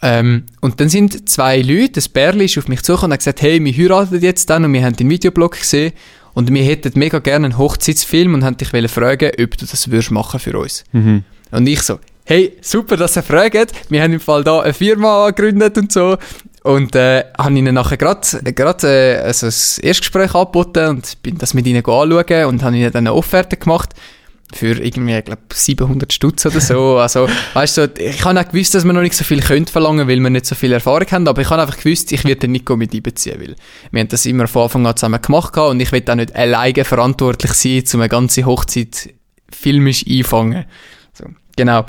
Ähm, 0.02 0.44
und 0.60 0.80
dann 0.80 0.88
sind 0.88 1.28
zwei 1.28 1.60
Leute, 1.60 1.92
das 1.92 2.08
Bärli 2.08 2.46
ist 2.46 2.56
auf 2.58 2.68
mich 2.68 2.82
zugekommen 2.82 3.10
und 3.10 3.14
hat 3.14 3.20
gesagt, 3.20 3.42
hey, 3.42 3.62
wir 3.62 3.72
heiraten 3.72 4.20
jetzt 4.20 4.48
dann 4.48 4.64
und 4.64 4.72
wir 4.72 4.84
haben 4.84 4.96
den 4.96 5.10
Videoblog 5.10 5.58
gesehen 5.58 5.92
und 6.32 6.52
wir 6.52 6.62
hätten 6.62 6.92
mega 6.98 7.18
gerne 7.18 7.46
einen 7.46 7.58
Hochzeitsfilm 7.58 8.34
und 8.34 8.44
haben 8.44 8.56
dich 8.56 8.68
fragen, 8.68 9.30
ob 9.30 9.58
du 9.58 9.66
das 9.66 9.90
würdest 9.90 10.10
machen 10.10 10.40
für 10.40 10.58
uns. 10.58 10.84
Mhm. 10.92 11.24
Und 11.50 11.66
ich 11.66 11.82
so, 11.82 11.98
hey, 12.24 12.56
super, 12.60 12.96
dass 12.96 13.16
ihr 13.16 13.22
fragt. 13.22 13.72
Wir 13.90 14.02
haben 14.02 14.12
im 14.12 14.20
Fall 14.20 14.44
da 14.44 14.60
eine 14.60 14.74
Firma 14.74 15.30
gegründet 15.30 15.78
und 15.78 15.92
so. 15.92 16.16
Und 16.62 16.94
äh, 16.94 17.24
habe 17.38 17.54
ihnen 17.54 17.74
nachher 17.74 17.96
gerade 17.96 18.26
äh, 18.84 19.16
also 19.18 19.46
das 19.46 19.78
Erstgespräch 19.78 20.34
angeboten 20.34 20.88
und 20.88 21.22
bin 21.22 21.38
das 21.38 21.54
mit 21.54 21.66
ihnen 21.66 21.84
anschauen 21.84 22.44
und 22.46 22.62
habe 22.62 22.76
ihnen 22.76 22.92
dann 22.92 23.06
eine 23.06 23.14
Offerte 23.14 23.56
gemacht 23.56 23.94
für 24.54 24.82
irgendwie, 24.82 25.16
ich 25.16 25.24
glaube, 25.24 25.42
700 25.52 26.12
Stutz 26.12 26.46
oder 26.46 26.60
so. 26.60 26.98
Also, 27.00 27.28
weißt 27.54 27.78
du, 27.78 27.92
ich 27.98 28.24
habe 28.24 28.38
auch 28.38 28.48
gewusst, 28.48 28.74
dass 28.74 28.84
wir 28.84 28.92
noch 28.92 29.00
nicht 29.00 29.14
so 29.14 29.24
viel 29.24 29.40
können 29.40 29.66
verlangen, 29.66 30.08
weil 30.08 30.20
wir 30.20 30.30
nicht 30.30 30.46
so 30.46 30.54
viel 30.54 30.72
Erfahrung 30.72 31.06
haben, 31.10 31.28
aber 31.28 31.40
ich 31.40 31.50
habe 31.50 31.62
einfach 31.62 31.78
gewusst, 31.78 32.12
ich 32.12 32.24
werde 32.24 32.40
den 32.40 32.52
Nico 32.52 32.76
mit 32.76 32.92
einbeziehen, 32.92 33.40
weil 33.40 33.56
wir 33.90 34.00
haben 34.00 34.08
das 34.08 34.26
immer 34.26 34.48
von 34.48 34.64
Anfang 34.64 34.86
an 34.86 34.96
zusammen 34.96 35.22
gemacht 35.22 35.56
und 35.56 35.80
ich 35.80 35.92
will 35.92 36.02
auch 36.08 36.14
nicht 36.14 36.34
alleine 36.34 36.84
verantwortlich 36.84 37.52
sein, 37.52 37.84
um 37.94 38.00
eine 38.00 38.08
ganze 38.08 38.44
Hochzeit 38.44 39.10
filmisch 39.50 40.04
einfangen. 40.06 40.66
Genau. 41.60 41.84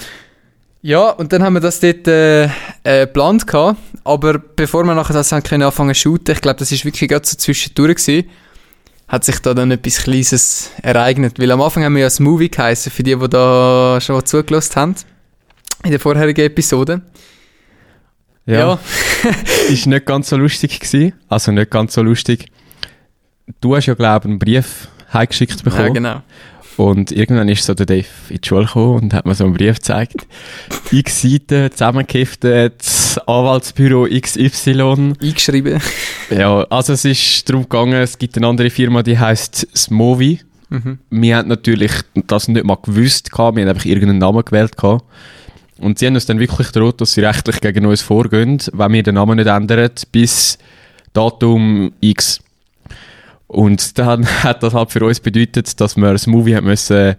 Ja, 0.81 1.11
und 1.11 1.31
dann 1.31 1.43
haben 1.43 1.53
wir 1.53 1.61
das 1.61 1.79
dort 1.79 2.05
äh, 2.09 2.45
äh, 2.83 3.05
geplant 3.05 3.47
gehabt, 3.47 3.79
aber 4.03 4.37
bevor 4.37 4.83
wir 4.83 4.95
nachher 4.95 5.13
das 5.13 5.31
haben 5.31 5.43
können 5.43 5.63
anfangen 5.63 5.93
zu 5.93 6.01
shooten, 6.01 6.33
ich 6.33 6.41
glaube, 6.41 6.59
das 6.59 6.73
ist 6.73 6.83
wirklich 6.83 7.07
gerade 7.07 7.25
so 7.25 7.37
zwischendurch 7.37 7.95
gewesen, 7.95 8.29
hat 9.07 9.23
sich 9.23 9.39
da 9.39 9.53
dann 9.53 9.71
etwas 9.71 10.03
Kleines 10.03 10.71
ereignet, 10.81 11.39
weil 11.39 11.51
am 11.51 11.61
Anfang 11.61 11.85
haben 11.85 11.95
wir 11.95 12.01
ja 12.01 12.09
ein 12.09 12.23
Movie 12.23 12.49
geheißen, 12.49 12.91
für 12.91 13.03
die, 13.03 13.15
die 13.15 13.29
da 13.29 13.99
schon 14.01 14.25
zugelassen 14.25 14.75
haben, 14.75 14.95
in 15.85 15.91
der 15.91 15.99
vorherigen 16.01 16.45
Episode. 16.45 17.01
Ja, 18.45 18.77
ist 19.69 19.85
nicht 19.85 20.05
ganz 20.05 20.29
so 20.29 20.35
lustig 20.35 20.79
gewesen. 20.79 21.13
Also 21.29 21.53
nicht 21.53 21.71
ganz 21.71 21.93
so 21.93 22.01
lustig. 22.01 22.47
Du 23.61 23.75
hast 23.75 23.85
ja, 23.85 23.93
glaube 23.93 24.27
ich, 24.27 24.31
einen 24.31 24.39
Brief 24.39 24.89
heimgeschickt 25.13 25.63
bekommen. 25.63 25.85
ja 25.85 25.93
genau. 25.93 26.21
Und 26.77 27.11
irgendwann 27.11 27.49
ist 27.49 27.65
so 27.65 27.73
der 27.73 27.85
Dave 27.85 28.05
in 28.29 28.41
die 28.41 28.47
Schule 28.47 28.65
gekommen 28.65 29.03
und 29.03 29.13
hat 29.13 29.25
mir 29.25 29.35
so 29.35 29.43
einen 29.43 29.53
Brief 29.53 29.75
gezeigt. 29.75 30.27
X 30.91 31.21
Seiten, 31.21 31.71
zusammengeheftet, 31.71 32.83
Anwaltsbüro 33.27 34.07
XY. 34.07 35.13
Eingeschrieben. 35.21 35.81
Ja, 36.29 36.63
also 36.69 36.93
es 36.93 37.05
ist 37.05 37.49
darum 37.49 37.63
gegangen, 37.63 38.01
es 38.01 38.17
gibt 38.17 38.37
eine 38.37 38.47
andere 38.47 38.69
Firma, 38.69 39.03
die 39.03 39.19
heisst 39.19 39.67
Smovi. 39.75 40.39
Mhm. 40.69 40.99
Wir 41.09 41.37
haben 41.37 41.49
natürlich 41.49 41.91
das 42.27 42.47
nicht 42.47 42.63
mal 42.63 42.77
gewusst, 42.81 43.31
gehabt, 43.31 43.57
wir 43.57 43.63
haben 43.63 43.69
einfach 43.69 43.85
irgendeinen 43.85 44.19
Namen 44.19 44.43
gewählt. 44.45 44.77
Gehabt. 44.77 45.03
Und 45.77 45.99
sie 45.99 46.07
haben 46.07 46.13
uns 46.13 46.27
dann 46.27 46.39
wirklich 46.39 46.67
gedroht, 46.67 47.01
dass 47.01 47.13
sie 47.13 47.21
rechtlich 47.21 47.59
gegen 47.59 47.85
uns 47.85 48.01
vorgehen, 48.01 48.59
wenn 48.71 48.93
wir 48.93 49.03
den 49.03 49.15
Namen 49.15 49.37
nicht 49.37 49.47
ändern, 49.47 49.89
bis 50.11 50.57
Datum 51.11 51.91
X. 51.99 52.39
Und 53.51 53.99
dann 53.99 54.25
hat 54.43 54.63
das 54.63 54.73
halt 54.73 54.91
für 54.91 55.03
uns 55.03 55.19
bedeutet, 55.19 55.79
dass 55.81 55.97
wir 55.97 56.13
das 56.13 56.25
Movie 56.25 56.55
haben 56.55 56.67
müssen, 56.67 57.15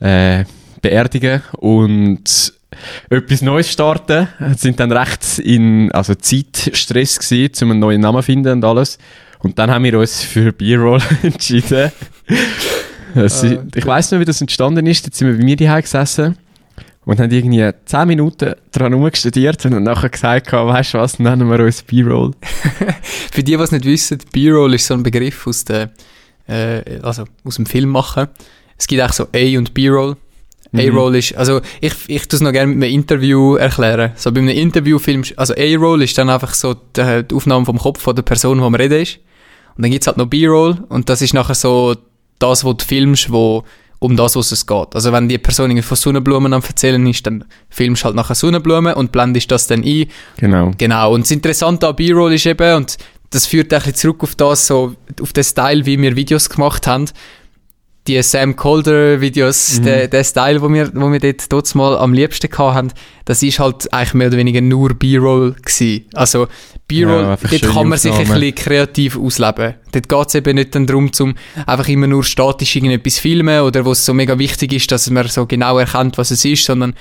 äh, 0.00 0.44
beerdigen 0.80 1.42
und 1.52 2.52
etwas 3.08 3.42
Neues 3.42 3.70
starten. 3.70 4.26
Wir 4.40 4.54
sind 4.54 4.80
dann 4.80 4.90
recht 4.90 5.38
in 5.38 5.92
also 5.92 6.16
Zeitstress 6.16 7.20
gewesen, 7.20 7.64
um 7.64 7.70
einen 7.70 7.80
neuen 7.80 8.00
Namen 8.00 8.22
zu 8.22 8.26
finden 8.26 8.54
und 8.54 8.64
alles. 8.64 8.98
Und 9.38 9.56
dann 9.58 9.70
haben 9.70 9.84
wir 9.84 9.96
uns 9.98 10.24
für 10.24 10.52
B-Roll 10.52 11.00
entschieden. 11.22 11.92
Ah, 13.14 13.26
ich 13.74 13.86
weiß 13.86 14.10
nicht, 14.10 14.20
wie 14.20 14.24
das 14.24 14.40
entstanden 14.40 14.86
ist. 14.86 15.06
Jetzt 15.06 15.18
sind 15.18 15.28
wir 15.28 15.36
bei 15.36 15.44
mir 15.44 15.56
daheim 15.56 15.82
gesessen 15.82 16.38
und 17.04 17.18
haben 17.18 17.30
irgendwie 17.30 17.68
10 17.84 18.08
Minuten 18.08 18.54
dran 18.70 18.92
rumgestudiert 18.92 19.64
und 19.66 19.82
nachher 19.82 20.08
gesagt, 20.08 20.52
weißt 20.52 20.94
du 20.94 20.98
was, 20.98 21.18
nennen 21.18 21.50
wir 21.50 21.60
uns 21.60 21.82
B-Roll. 21.82 22.32
Für 23.32 23.42
die, 23.42 23.56
die 23.56 23.62
es 23.62 23.72
nicht 23.72 23.84
wissen, 23.84 24.18
B-Roll 24.32 24.74
ist 24.74 24.86
so 24.86 24.94
ein 24.94 25.02
Begriff 25.02 25.46
aus, 25.46 25.64
der, 25.64 25.90
äh, 26.46 27.00
also 27.02 27.24
aus 27.44 27.56
dem 27.56 27.66
Film 27.66 27.90
machen. 27.90 28.28
Es 28.78 28.86
gibt 28.86 29.02
auch 29.02 29.12
so 29.12 29.24
A- 29.34 29.58
und 29.58 29.74
B-Roll. 29.74 30.16
Mhm. 30.70 30.80
A-Roll 30.80 31.16
ist, 31.16 31.36
also 31.36 31.60
ich, 31.80 31.92
ich 32.06 32.28
tue 32.28 32.36
es 32.36 32.40
noch 32.40 32.52
gerne 32.52 32.72
mit 32.72 32.84
einem 32.84 32.94
Interview 32.94 33.56
erklären. 33.56 34.12
So 34.14 34.30
bei 34.30 34.40
einem 34.40 34.50
Interviewfilm, 34.50 35.24
also 35.36 35.54
A-Roll 35.54 36.02
ist 36.02 36.16
dann 36.16 36.30
einfach 36.30 36.54
so 36.54 36.74
die, 36.74 37.24
die 37.24 37.34
Aufnahme 37.34 37.66
vom 37.66 37.78
Kopf 37.78 38.00
von 38.00 38.14
der 38.14 38.22
Person, 38.22 38.58
die 38.58 38.64
am 38.64 38.74
Reden 38.74 39.02
ist. 39.02 39.18
Und 39.76 39.82
dann 39.82 39.90
gibt's 39.90 40.06
halt 40.06 40.18
noch 40.18 40.26
B-Roll 40.26 40.84
und 40.88 41.08
das 41.08 41.20
ist 41.20 41.34
nachher 41.34 41.54
so 41.54 41.96
das, 42.38 42.64
was 42.64 42.76
du 42.76 42.84
filmst, 42.84 43.32
wo 43.32 43.64
um 44.02 44.16
das, 44.16 44.34
was 44.36 44.50
es 44.50 44.66
geht. 44.66 44.94
Also 44.94 45.12
wenn 45.12 45.28
die 45.28 45.38
Person 45.38 45.80
von 45.82 45.96
Sonnenblumen 45.96 46.52
am 46.52 46.62
erzählen 46.62 47.06
ist, 47.06 47.26
dann 47.26 47.44
filmst 47.70 48.02
du 48.02 48.06
halt 48.06 48.16
nachher 48.16 48.34
Sonnenblumen 48.34 48.94
und 48.94 49.12
blendest 49.12 49.50
das 49.50 49.66
dann 49.68 49.84
ein 49.84 50.06
Genau. 50.38 50.72
Genau, 50.76 51.14
und 51.14 51.22
das 51.22 51.30
Interessante 51.30 51.86
an 51.88 51.96
B-Roll 51.96 52.32
ist 52.34 52.46
eben, 52.46 52.74
und 52.76 52.96
das 53.30 53.46
führt 53.46 53.72
ein 53.72 53.78
bisschen 53.78 53.94
zurück 53.94 54.22
auf 54.24 54.34
das, 54.34 54.66
so, 54.66 54.94
auf 55.20 55.32
den 55.32 55.44
Style, 55.44 55.86
wie 55.86 56.00
wir 56.00 56.16
Videos 56.16 56.50
gemacht 56.50 56.86
haben. 56.86 57.06
Die 58.08 58.20
Sam 58.20 58.56
Calder 58.56 59.20
Videos, 59.20 59.78
Mhm. 59.78 59.84
der, 59.84 60.08
der 60.08 60.24
Style, 60.24 60.60
wo 60.60 60.68
wir, 60.68 60.90
wo 60.92 61.12
wir 61.12 61.20
dort, 61.20 61.52
dort 61.52 61.72
mal 61.76 61.96
am 61.96 62.12
liebsten 62.12 62.50
gehabt 62.50 62.74
haben, 62.74 62.92
das 63.24 63.44
ist 63.44 63.60
halt 63.60 63.92
eigentlich 63.94 64.14
mehr 64.14 64.26
oder 64.26 64.36
weniger 64.38 64.60
nur 64.60 64.94
B-Roll 64.94 65.52
gewesen. 65.52 66.06
Also, 66.14 66.48
B-Roll, 66.88 67.22
Ja, 67.22 67.36
dort 67.36 67.74
kann 67.74 67.88
man 67.88 67.98
sich 67.98 68.12
ein 68.12 68.26
bisschen 68.26 68.54
kreativ 68.54 69.18
ausleben. 69.18 69.74
Dort 69.92 70.08
geht 70.08 70.28
es 70.28 70.34
eben 70.34 70.56
nicht 70.56 70.74
darum, 70.74 71.12
zum 71.12 71.34
einfach 71.66 71.88
immer 71.88 72.06
nur 72.06 72.24
statisch 72.24 72.76
irgendetwas 72.76 73.18
filmen 73.18 73.60
oder 73.62 73.84
wo 73.84 73.92
es 73.92 74.04
so 74.04 74.12
mega 74.14 74.38
wichtig 74.38 74.72
ist, 74.72 74.90
dass 74.92 75.08
man 75.10 75.28
so 75.28 75.46
genau 75.46 75.78
erkennt, 75.78 76.18
was 76.18 76.30
es 76.30 76.44
ist, 76.44 76.64
sondern 76.64 76.94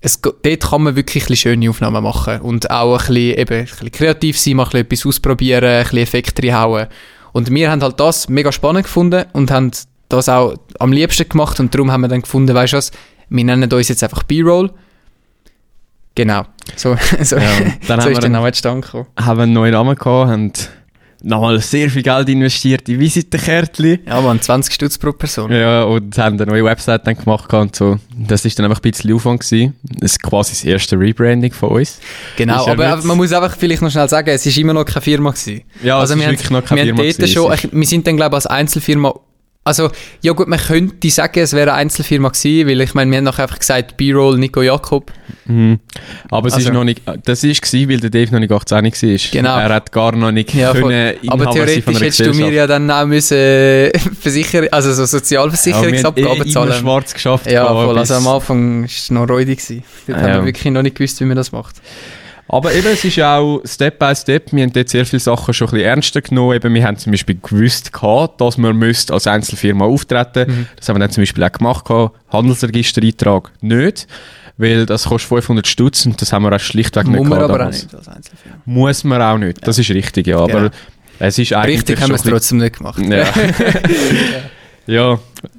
es, 0.00 0.20
dort 0.20 0.60
kann 0.60 0.82
man 0.82 0.96
wirklich 0.96 1.28
ein 1.30 1.36
schöne 1.36 1.70
Aufnahmen 1.70 2.02
machen 2.02 2.40
und 2.42 2.70
auch 2.70 2.92
ein 2.92 2.98
bisschen, 2.98 3.38
eben, 3.38 3.58
ein 3.58 3.64
bisschen 3.64 3.90
kreativ 3.90 4.38
sein, 4.38 4.56
mal 4.56 4.64
ein 4.64 4.70
bisschen 4.70 4.80
etwas 4.86 5.06
ausprobieren, 5.06 5.64
ein 5.64 5.82
bisschen 5.82 5.98
Effekte 5.98 6.42
reinhauen. 6.42 6.86
Und 7.32 7.50
wir 7.50 7.70
haben 7.70 7.82
halt 7.82 7.98
das 7.98 8.28
mega 8.28 8.52
spannend 8.52 8.84
gefunden 8.84 9.24
und 9.32 9.50
haben 9.50 9.70
das 10.08 10.28
auch 10.28 10.54
am 10.78 10.92
liebsten 10.92 11.28
gemacht 11.28 11.58
und 11.58 11.74
darum 11.74 11.90
haben 11.90 12.02
wir 12.02 12.08
dann 12.08 12.22
gefunden, 12.22 12.54
weißt 12.54 12.74
du 12.74 12.76
was, 12.76 12.92
wir 13.30 13.44
nennen 13.44 13.72
uns 13.72 13.88
jetzt 13.88 14.04
einfach 14.04 14.22
B-Roll. 14.22 14.70
Genau. 16.14 16.42
So, 16.76 16.96
so, 17.22 17.36
Ja, 17.36 17.42
dann 17.88 18.00
so 18.00 18.04
haben 18.04 18.04
wir 18.06 18.10
ist 18.12 18.22
der 18.22 18.30
Name 18.30 18.50
gekommen. 18.82 19.06
haben 19.18 19.40
einen 19.40 19.52
neuen 19.52 19.72
Namen 19.72 19.96
gehabt, 19.96 20.30
haben 20.30 20.52
nochmal 21.26 21.58
sehr 21.60 21.88
viel 21.90 22.02
Geld 22.02 22.28
investiert 22.28 22.86
in 22.88 23.00
Visitenkärtchen. 23.00 24.00
Ja, 24.06 24.20
man, 24.20 24.40
20 24.40 24.74
Stutz 24.74 24.98
pro 24.98 25.12
Person. 25.12 25.50
Ja, 25.50 25.84
und 25.84 26.16
haben 26.18 26.38
eine 26.40 26.46
neue 26.50 26.64
Website 26.64 27.06
dann 27.06 27.16
gemacht 27.16 27.52
und 27.54 27.74
so. 27.74 27.98
Das 28.16 28.44
ist 28.44 28.58
dann 28.58 28.66
einfach 28.66 28.80
ein 28.84 28.90
bisschen 28.90 29.12
Aufwand 29.14 29.40
gewesen. 29.40 29.74
Das 30.00 30.12
ist 30.12 30.22
quasi 30.22 30.52
das 30.52 30.64
erste 30.64 30.98
Rebranding 30.98 31.52
von 31.52 31.70
uns. 31.70 31.98
Genau, 32.36 32.66
ja 32.66 32.72
aber 32.72 32.96
nicht- 32.96 33.06
man 33.06 33.16
muss 33.16 33.32
einfach 33.32 33.56
vielleicht 33.56 33.80
noch 33.82 33.90
schnell 33.90 34.08
sagen, 34.08 34.28
es 34.30 34.44
ist 34.44 34.56
immer 34.58 34.74
noch 34.74 34.84
keine 34.84 35.00
Firma 35.00 35.30
gewesen. 35.30 35.62
Ja, 35.82 35.98
also 35.98 36.12
es 36.14 36.20
wir 36.20 36.24
ist 36.24 36.26
haben, 36.28 36.32
wirklich 36.34 36.50
noch 36.50 36.64
keine 36.64 36.80
wir 36.82 36.84
Firma 36.94 37.02
haben 37.02 37.08
gewesen, 37.16 37.32
schon, 37.32 37.52
ich, 37.54 37.68
wir 37.72 37.86
sind 37.86 38.06
dann 38.06 38.16
glaube 38.16 38.32
ich 38.32 38.36
als 38.36 38.46
Einzelfirma, 38.46 39.14
also 39.64 39.90
ja 40.20 40.32
gut, 40.32 40.46
man 40.46 40.58
könnte 40.58 41.10
sagen, 41.10 41.40
es 41.40 41.52
wäre 41.54 41.72
eine 41.72 41.80
Einzelfirma 41.80 42.28
gewesen, 42.28 42.68
weil 42.68 42.80
ich 42.82 42.94
meine, 42.94 43.10
wir 43.10 43.18
haben 43.18 43.24
nachher 43.24 43.44
einfach 43.44 43.58
gesagt, 43.58 43.96
B-Roll 43.96 44.38
Nico 44.38 44.60
Jakob. 44.62 45.10
Mhm. 45.46 45.80
Aber 46.30 46.48
es 46.48 46.54
Also- 46.54 46.68
ist 46.68 46.72
noch 46.74 46.84
nicht, 46.84 47.02
das 47.24 47.42
ist 47.44 47.62
gewesen, 47.62 47.88
weil 47.90 48.00
der 48.00 48.10
Dave 48.10 48.30
noch 48.32 48.40
nicht 48.40 48.52
18 48.52 48.84
war. 48.84 49.18
Genau. 49.32 49.58
Er 49.58 49.74
hat 49.74 49.90
gar 49.92 50.12
noch 50.12 50.30
nicht 50.32 50.54
Ja, 50.54 50.72
voll. 50.72 50.82
können 50.82 51.14
Aber 51.16 51.22
Inhaber 51.22 51.44
sein 51.44 51.52
theoretisch 51.54 52.00
hättest 52.00 52.20
du 52.20 52.34
mir 52.34 52.52
ja 52.52 52.66
dann 52.66 52.90
auch 52.90 53.06
müssen 53.06 53.36
äh, 53.36 53.98
Versicher 54.20 54.64
also 54.70 54.92
so 54.92 55.00
Ja, 55.00 55.02
haben 55.02 55.08
Sozialversicherungsabgaben 55.08 56.28
eh 56.30 56.34
immer 56.36 56.46
zahlen. 56.46 56.72
schwarz 56.74 57.14
geschafft. 57.14 57.50
Ja, 57.50 57.66
voll. 57.66 57.98
Also 57.98 58.14
am 58.14 58.26
Anfang 58.28 58.80
war 58.80 58.86
es 58.86 59.10
noch 59.10 59.28
räudig. 59.28 59.58
gewesen. 59.58 59.82
Dort 60.06 60.18
haben 60.18 60.28
Ja. 60.28 60.34
wir 60.40 60.44
wirklich 60.46 60.72
noch 60.72 60.82
nicht 60.82 60.96
gewusst, 60.96 61.20
wie 61.20 61.24
man 61.24 61.36
das 61.36 61.52
macht. 61.52 61.76
Aber 62.46 62.72
eben, 62.74 62.88
es 62.88 63.02
ist 63.04 63.18
auch 63.20 63.60
Step 63.64 63.98
by 63.98 64.14
Step. 64.14 64.52
Wir 64.52 64.62
haben 64.64 64.72
dort 64.72 64.88
sehr 64.90 65.06
viele 65.06 65.20
Sachen 65.20 65.54
schon 65.54 65.68
ein 65.68 65.70
bisschen 65.72 65.86
ernster 65.88 66.20
genommen. 66.20 66.54
Eben, 66.54 66.74
wir 66.74 66.84
haben 66.84 66.96
zum 66.98 67.10
Beispiel 67.12 67.38
gewusst, 67.42 67.92
gehabt, 67.92 68.40
dass 68.40 68.58
wir 68.58 68.72
müsst 68.74 69.10
als 69.10 69.26
Einzelfirma 69.26 69.86
auftreten 69.86 70.50
Mhm. 70.50 70.66
Das 70.76 70.88
haben 70.88 70.96
wir 70.96 71.00
dann 71.00 71.10
zum 71.10 71.22
Beispiel 71.22 71.42
auch 71.42 71.52
gemacht. 71.52 71.84
Gehabt. 71.86 72.14
Handelsregistereintrag 72.32 73.50
nicht, 73.62 74.06
weil 74.58 74.84
das 74.86 75.04
kostet 75.06 75.28
500 75.30 75.66
Stutz 75.66 76.04
und 76.06 76.20
das 76.20 76.32
haben 76.32 76.42
wir 76.42 76.52
auch 76.54 76.60
schlichtweg 76.60 77.06
nicht 77.08 77.18
Muss 77.18 77.28
man 77.28 77.38
aber 77.38 77.54
auch 77.54 77.58
damals. 77.58 77.82
nicht 77.84 77.94
als 77.94 78.08
Einzelfirma. 78.08 78.58
Muss 78.66 79.04
man 79.04 79.22
auch 79.22 79.38
nicht. 79.38 79.66
Das 79.66 79.78
ist 79.78 79.90
richtig, 79.90 80.26
ja. 80.26 80.36
Aber 80.38 80.52
Genau. 80.52 80.70
es 81.20 81.38
ist 81.38 81.52
eigentlich 81.54 81.78
Richtig 81.78 82.00
haben 82.02 82.10
wir 82.10 82.16
es 82.16 82.22
trotzdem 82.22 82.58
nicht 82.58 82.76
gemacht. 82.76 83.00
Ja. 83.08 83.26
ja. 84.86 85.18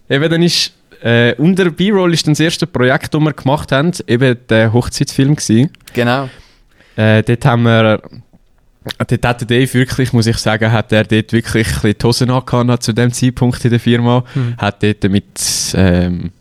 Eben, 0.10 0.30
dann 0.30 0.44
ist... 0.44 0.72
Äh, 1.04 1.36
unter 1.36 1.70
B-Roll 1.70 2.13
ist 2.13 2.25
dann 2.25 2.34
das 2.34 2.39
erste 2.39 2.65
Projekt, 2.65 3.13
das 3.13 3.22
wir 3.22 3.34
gemacht 3.34 3.72
haben, 3.72 3.92
eben 4.08 4.38
der 4.50 4.74
Hochzeitsfilm 4.74 5.36
gewesen. 5.36 5.70
Genau. 5.94 6.30
Äh, 6.95 7.23
dort 7.23 7.45
haben 7.45 7.63
wir, 7.63 8.01
dort 8.97 9.25
hat 9.25 9.41
der 9.41 9.47
Dave 9.47 9.73
wirklich, 9.73 10.13
muss 10.13 10.27
ich 10.27 10.37
sagen, 10.37 10.71
hat 10.71 10.91
er 10.91 11.03
dort 11.03 11.33
wirklich 11.33 11.67
ein 11.67 11.73
bisschen 11.73 11.97
die 11.97 12.05
Hosen 12.05 12.29
angehabt 12.29 12.83
zu 12.83 12.93
dem 12.93 13.11
Zeitpunkt 13.11 13.63
in 13.65 13.71
der 13.71 13.79
Firma. 13.79 14.23
Mhm. 14.33 14.55
Hat 14.57 14.81
dort 14.81 15.03
mit, 15.05 15.73
ähm, 15.75 16.31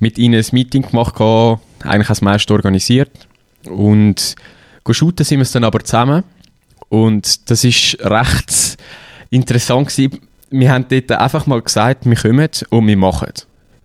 mit 0.00 0.18
ihnen 0.18 0.42
ein 0.42 0.46
Meeting 0.52 0.82
gemacht, 0.82 1.20
eigentlich 1.82 2.08
das 2.08 2.22
meiste 2.22 2.52
organisiert. 2.52 3.10
Und 3.64 4.34
shooten 4.90 5.24
sind 5.24 5.38
wir 5.38 5.42
es 5.42 5.52
dann 5.52 5.64
aber 5.64 5.80
zusammen. 5.80 6.24
Und 6.88 7.50
das 7.50 7.64
ist 7.64 7.98
recht 8.00 8.76
interessant 9.30 9.88
gewesen. 9.88 10.20
Wir 10.50 10.72
haben 10.72 10.86
dort 10.88 11.10
einfach 11.12 11.46
mal 11.46 11.60
gesagt, 11.60 12.06
wir 12.06 12.16
kommen 12.16 12.48
und 12.70 12.86
wir 12.86 12.96
machen. 12.96 13.32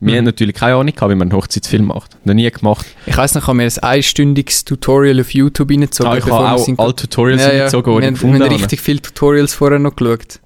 Wir 0.04 0.14
Mhm. 0.14 0.18
haben 0.18 0.26
natürlich 0.26 0.56
keine 0.56 0.76
Ahnung 0.76 0.94
gehabt, 0.96 1.12
wie 1.12 1.16
man 1.16 1.30
einen 1.30 1.38
Hochzeitsfilm 1.38 1.86
macht. 1.86 2.18
Noch 2.26 2.34
nie 2.34 2.50
gemacht. 2.50 2.86
Ich 3.06 3.16
weiss 3.16 3.36
noch, 3.36 3.44
ich 3.44 3.48
habe 3.48 3.58
mir 3.58 3.64
ein 3.66 3.78
einstündiges 3.84 4.66
Tutorial 4.66 5.20
auf 5.22 5.32
YouTube 5.34 5.70
reingezogen. 5.70 6.12
Ah, 6.12 6.18
ich 6.18 6.26
habe 6.26 6.44
wir 6.44 6.54
auch 6.54 6.58
sind- 6.66 6.80
alle 6.80 6.96
Tutorials 6.96 7.42
ja, 7.44 7.54
ja. 7.54 7.64
gezogen, 7.66 7.84
die 7.92 7.96
wir, 7.96 8.00
ich 8.00 8.06
haben, 8.08 8.14
gefunden 8.16 8.34
wir 8.40 8.46
haben 8.46 8.52
habe. 8.54 8.62
richtig 8.62 8.82
viele 8.82 9.02
Tutorials 9.02 9.54
vorher 9.54 9.80
noch 9.80 9.96
geschaut. 9.96 10.40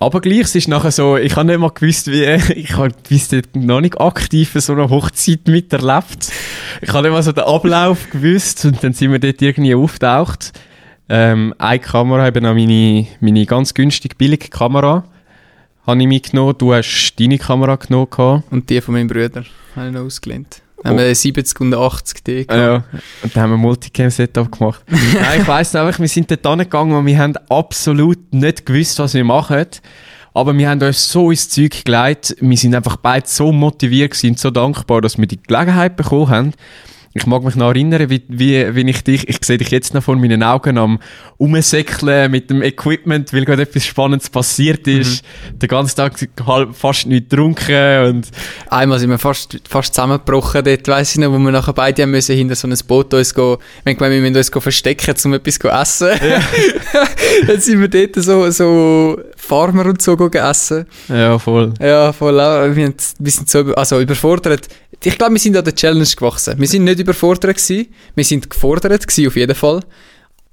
Aber 0.00 0.20
gleich, 0.20 0.38
es 0.42 0.54
ist 0.54 0.68
nachher 0.68 0.92
so, 0.92 1.16
ich 1.16 1.34
habe 1.34 1.46
nicht 1.48 1.58
mal 1.58 1.70
gewusst, 1.70 2.06
wie, 2.06 2.22
ich 2.54 2.76
habe 2.76 2.92
gewusst, 3.08 3.34
noch 3.54 3.80
nicht 3.80 4.00
aktiv 4.00 4.52
so 4.54 4.72
eine 4.72 4.88
Hochzeit 4.88 5.48
miterlebt. 5.48 6.30
Ich 6.80 6.92
habe 6.92 7.02
nicht 7.02 7.12
mal 7.12 7.22
so 7.24 7.32
den 7.32 7.42
Ablauf 7.44 8.08
gewusst 8.10 8.64
und 8.64 8.82
dann 8.84 8.92
sind 8.92 9.10
wir 9.10 9.18
dort 9.18 9.42
irgendwie 9.42 9.74
auftaucht. 9.74 10.52
Ähm, 11.08 11.52
eine 11.58 11.80
Kamera, 11.80 12.28
eben 12.28 12.46
auch 12.46 12.54
meine, 12.54 13.06
meine 13.20 13.44
ganz 13.46 13.74
günstige, 13.74 14.14
billige 14.14 14.48
Kamera, 14.48 15.04
habe 15.88 16.02
ich 16.02 16.06
mitgenommen. 16.06 16.54
Du 16.58 16.74
hast 16.74 17.14
deine 17.18 17.38
Kamera 17.38 17.76
genommen. 17.76 18.44
Und 18.50 18.68
die 18.68 18.80
von 18.80 18.94
meinem 18.94 19.08
Bruder 19.08 19.44
habe 19.74 19.86
ich 19.86 19.92
noch 19.92 20.02
ausgelehnt. 20.02 20.60
Oh. 20.76 20.84
Haben 20.84 20.98
wir 20.98 21.14
70 21.14 21.60
und 21.60 21.74
80 21.74 22.24
D 22.24 22.44
gehabt. 22.44 22.60
Ja, 22.60 23.00
und 23.22 23.34
dann 23.34 23.42
haben 23.42 23.50
wir 23.50 23.56
ein 23.56 23.60
Multicam-Setup 23.62 24.52
gemacht. 24.52 24.84
Nein, 24.88 25.40
ich 25.40 25.48
weiss 25.48 25.74
einfach, 25.74 25.98
wir 25.98 26.06
sind 26.06 26.30
dort 26.30 26.46
angegangen 26.46 26.94
und 26.94 27.06
wir 27.06 27.18
haben 27.18 27.34
absolut 27.48 28.32
nicht 28.32 28.64
gewusst, 28.64 28.98
was 28.98 29.14
wir 29.14 29.24
machen. 29.24 29.66
Aber 30.34 30.56
wir 30.56 30.68
haben 30.68 30.80
uns 30.80 31.10
so 31.10 31.30
ins 31.30 31.48
Zeug 31.48 31.84
gelegt. 31.84 32.36
Wir 32.38 32.56
sind 32.56 32.74
einfach 32.74 32.96
beide 32.96 33.26
so 33.26 33.50
motiviert 33.50 34.22
und 34.22 34.38
so 34.38 34.50
dankbar, 34.50 35.00
dass 35.00 35.18
wir 35.18 35.26
die 35.26 35.42
Gelegenheit 35.42 35.96
bekommen 35.96 36.28
haben. 36.28 36.52
Ich 37.14 37.26
mag 37.26 37.42
mich 37.42 37.56
noch 37.56 37.68
erinnern, 37.68 38.10
wie, 38.10 38.22
wie, 38.28 38.74
wie 38.74 38.90
ich 38.90 39.02
dich, 39.02 39.28
ich 39.28 39.38
sehe 39.42 39.58
dich 39.58 39.70
jetzt 39.70 39.94
noch 39.94 40.02
vor 40.02 40.16
meinen 40.16 40.42
Augen 40.42 40.78
am 40.78 40.98
Umsäckeln 41.36 42.30
mit 42.30 42.50
dem 42.50 42.62
Equipment, 42.62 43.32
weil 43.32 43.44
gerade 43.44 43.62
etwas 43.62 43.86
Spannendes 43.86 44.30
passiert 44.30 44.86
ist. 44.86 45.24
Den 45.52 45.68
ganzen 45.68 45.96
Tag 45.96 46.14
halb 46.46 46.74
fast 46.76 47.06
nicht 47.06 47.30
getrunken 47.30 48.04
und 48.06 48.28
Einmal 48.70 48.98
sind 48.98 49.10
wir 49.10 49.18
fast, 49.18 49.58
fast 49.68 49.94
zusammengebrochen 49.94 50.62
dort, 50.64 50.86
weiss 50.88 51.12
ich 51.12 51.18
noch, 51.18 51.32
wo 51.32 51.38
wir 51.38 51.50
nachher 51.50 51.72
beide 51.72 52.02
haben 52.02 52.10
müssen 52.10 52.36
hinter 52.36 52.54
so 52.54 52.68
ein 52.68 52.76
Boot 52.86 53.14
uns 53.14 53.34
gehen, 53.34 53.56
wir 53.84 53.92
haben 53.92 53.96
gemeint, 53.96 54.14
wir 54.14 54.20
müssen 54.20 54.36
uns 54.36 54.62
verstecken, 54.62 55.14
um 55.24 55.34
etwas 55.34 55.58
zu 55.58 55.68
essen. 55.68 56.10
Dann 57.46 57.60
sind 57.60 57.80
wir 57.80 57.88
dort 57.88 58.22
so, 58.22 58.50
so 58.50 59.20
Farmer 59.38 59.86
und 59.86 60.02
so 60.02 60.16
gehen 60.16 60.42
essen. 60.42 60.86
ja, 61.08 61.38
voll. 61.38 61.72
Ja, 61.80 62.12
voll. 62.12 62.38
auch. 62.40 62.74
Wir, 62.74 62.92
sind 63.30 63.48
so 63.48 63.60
also 63.74 64.00
überfordert. 64.00 64.68
Ich 65.02 65.16
glaube, 65.16 65.34
wir 65.34 65.40
sind 65.40 65.56
an 65.56 65.64
der 65.64 65.74
Challenge 65.74 66.04
gewachsen. 66.04 66.58
Wir 66.58 66.66
sind 66.66 66.84
nicht 66.84 66.98
überfordert 66.98 67.56
gewesen. 67.56 67.86
Wir 68.14 68.24
sind 68.24 68.50
gefordert 68.50 69.06
gewesen, 69.06 69.28
auf 69.28 69.36
jeden 69.36 69.54
Fall. 69.54 69.80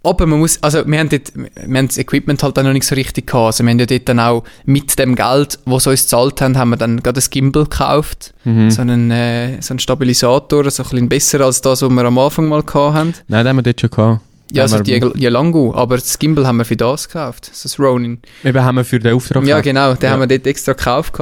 Aber 0.04 0.28
man 0.28 0.38
muss, 0.40 0.62
also 0.62 0.86
wir 0.86 1.00
haben, 1.00 1.10
dort, 1.10 1.32
wir 1.36 1.78
haben 1.78 1.88
das 1.88 1.98
Equipment 1.98 2.44
halt 2.44 2.56
dann 2.56 2.66
noch 2.68 2.74
nicht 2.74 2.86
so 2.86 2.94
richtig 2.94 3.26
gehabt. 3.26 3.48
Also 3.48 3.64
wir 3.64 3.72
haben 3.72 3.80
ja 3.80 3.88
dort 3.88 4.08
dann 4.08 4.20
auch 4.20 4.44
mit 4.66 4.98
dem 5.00 5.16
Geld, 5.16 5.58
das 5.66 5.84
sie 5.84 5.90
uns 5.90 6.04
gezahlt 6.04 6.42
haben, 6.42 6.58
haben 6.58 6.70
wir 6.70 6.78
dann 6.78 7.02
gerade 7.02 7.20
ein 7.20 7.28
Gimbal 7.28 7.64
gekauft. 7.64 8.36
Mhm. 8.44 8.70
So, 8.70 8.82
einen, 8.82 9.10
äh, 9.10 9.60
so 9.62 9.74
einen 9.74 9.80
Stabilisator, 9.80 10.70
so 10.70 10.84
ein 10.84 10.90
bisschen 10.90 11.10
besser 11.10 11.42
als 11.42 11.60
das, 11.62 11.82
was 11.82 11.90
wir 11.90 12.06
am 12.06 12.20
Anfang 12.20 12.48
mal 12.48 12.62
gehabt 12.62 12.96
haben. 12.96 13.14
Nein, 13.28 13.46
den 13.46 13.50
haben 13.50 13.56
wir 13.58 13.64
dort 13.64 13.82
schon 13.82 13.90
gehabt. 13.90 14.22
Ja, 14.52 14.64
also 14.64 14.80
die, 14.80 15.00
Lango, 15.00 15.74
aber 15.74 15.96
das 15.98 16.20
Gimbal 16.20 16.46
haben 16.46 16.58
wir 16.58 16.66
für 16.66 16.78
das 16.78 17.08
gekauft. 17.08 17.50
Das 17.64 17.80
Ronin. 17.80 18.20
Eben 18.44 18.64
haben 18.64 18.76
wir 18.76 18.86
für 18.86 19.00
den 19.00 19.14
Auftrag 19.16 19.44
Ja, 19.46 19.60
gekauft. 19.60 19.64
genau, 19.64 19.94
den 19.96 20.04
Ja. 20.04 20.10
haben 20.12 20.20
wir 20.22 20.28
dort 20.28 20.46
extra 20.48 20.74
gekauft. 20.74 21.14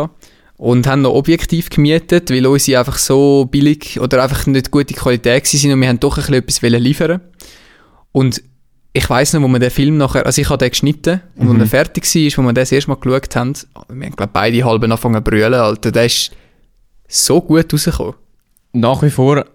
Und 0.57 0.87
haben 0.87 1.01
noch 1.01 1.13
objektiv 1.13 1.69
gemietet, 1.69 2.29
weil 2.29 2.45
unsere 2.45 2.79
einfach 2.79 2.97
so 2.97 3.45
billig 3.45 3.99
oder 3.99 4.21
einfach 4.23 4.45
nicht 4.45 4.71
gute 4.71 4.93
Qualität 4.93 5.47
sind 5.47 5.71
und 5.73 5.81
wir 5.81 5.87
haben 5.89 5.99
doch 5.99 6.17
ein 6.17 6.21
bisschen 6.43 6.73
etwas 6.73 6.81
liefern. 6.81 7.21
Und 8.11 8.41
ich 8.93 9.09
weiss 9.09 9.33
noch, 9.33 9.41
wo 9.41 9.47
wir 9.47 9.59
den 9.59 9.71
Film 9.71 9.97
nachher, 9.97 10.25
also 10.25 10.39
ich 10.39 10.49
habe 10.49 10.59
den 10.59 10.69
geschnitten 10.69 11.21
und 11.35 11.45
Mhm. 11.47 11.61
als 11.61 11.61
er 11.61 11.67
fertig 11.67 12.03
war, 12.03 12.43
wo 12.43 12.47
wir 12.47 12.53
den 12.53 12.55
das 12.61 12.71
erste 12.71 12.89
Mal 12.91 12.97
geschaut 12.97 13.35
haben, 13.35 13.53
wir 13.89 14.05
haben 14.05 14.15
glaub, 14.15 14.31
beide 14.33 14.63
halb 14.63 14.83
angefangen 14.83 15.15
zu 15.15 15.21
brüllen, 15.21 15.53
Alter, 15.55 15.91
der 15.91 16.05
ist 16.05 16.31
so 17.07 17.41
gut 17.41 17.73
rausgekommen. 17.73 18.13
Nach 18.73 19.01
wie 19.01 19.09
vor 19.09 19.45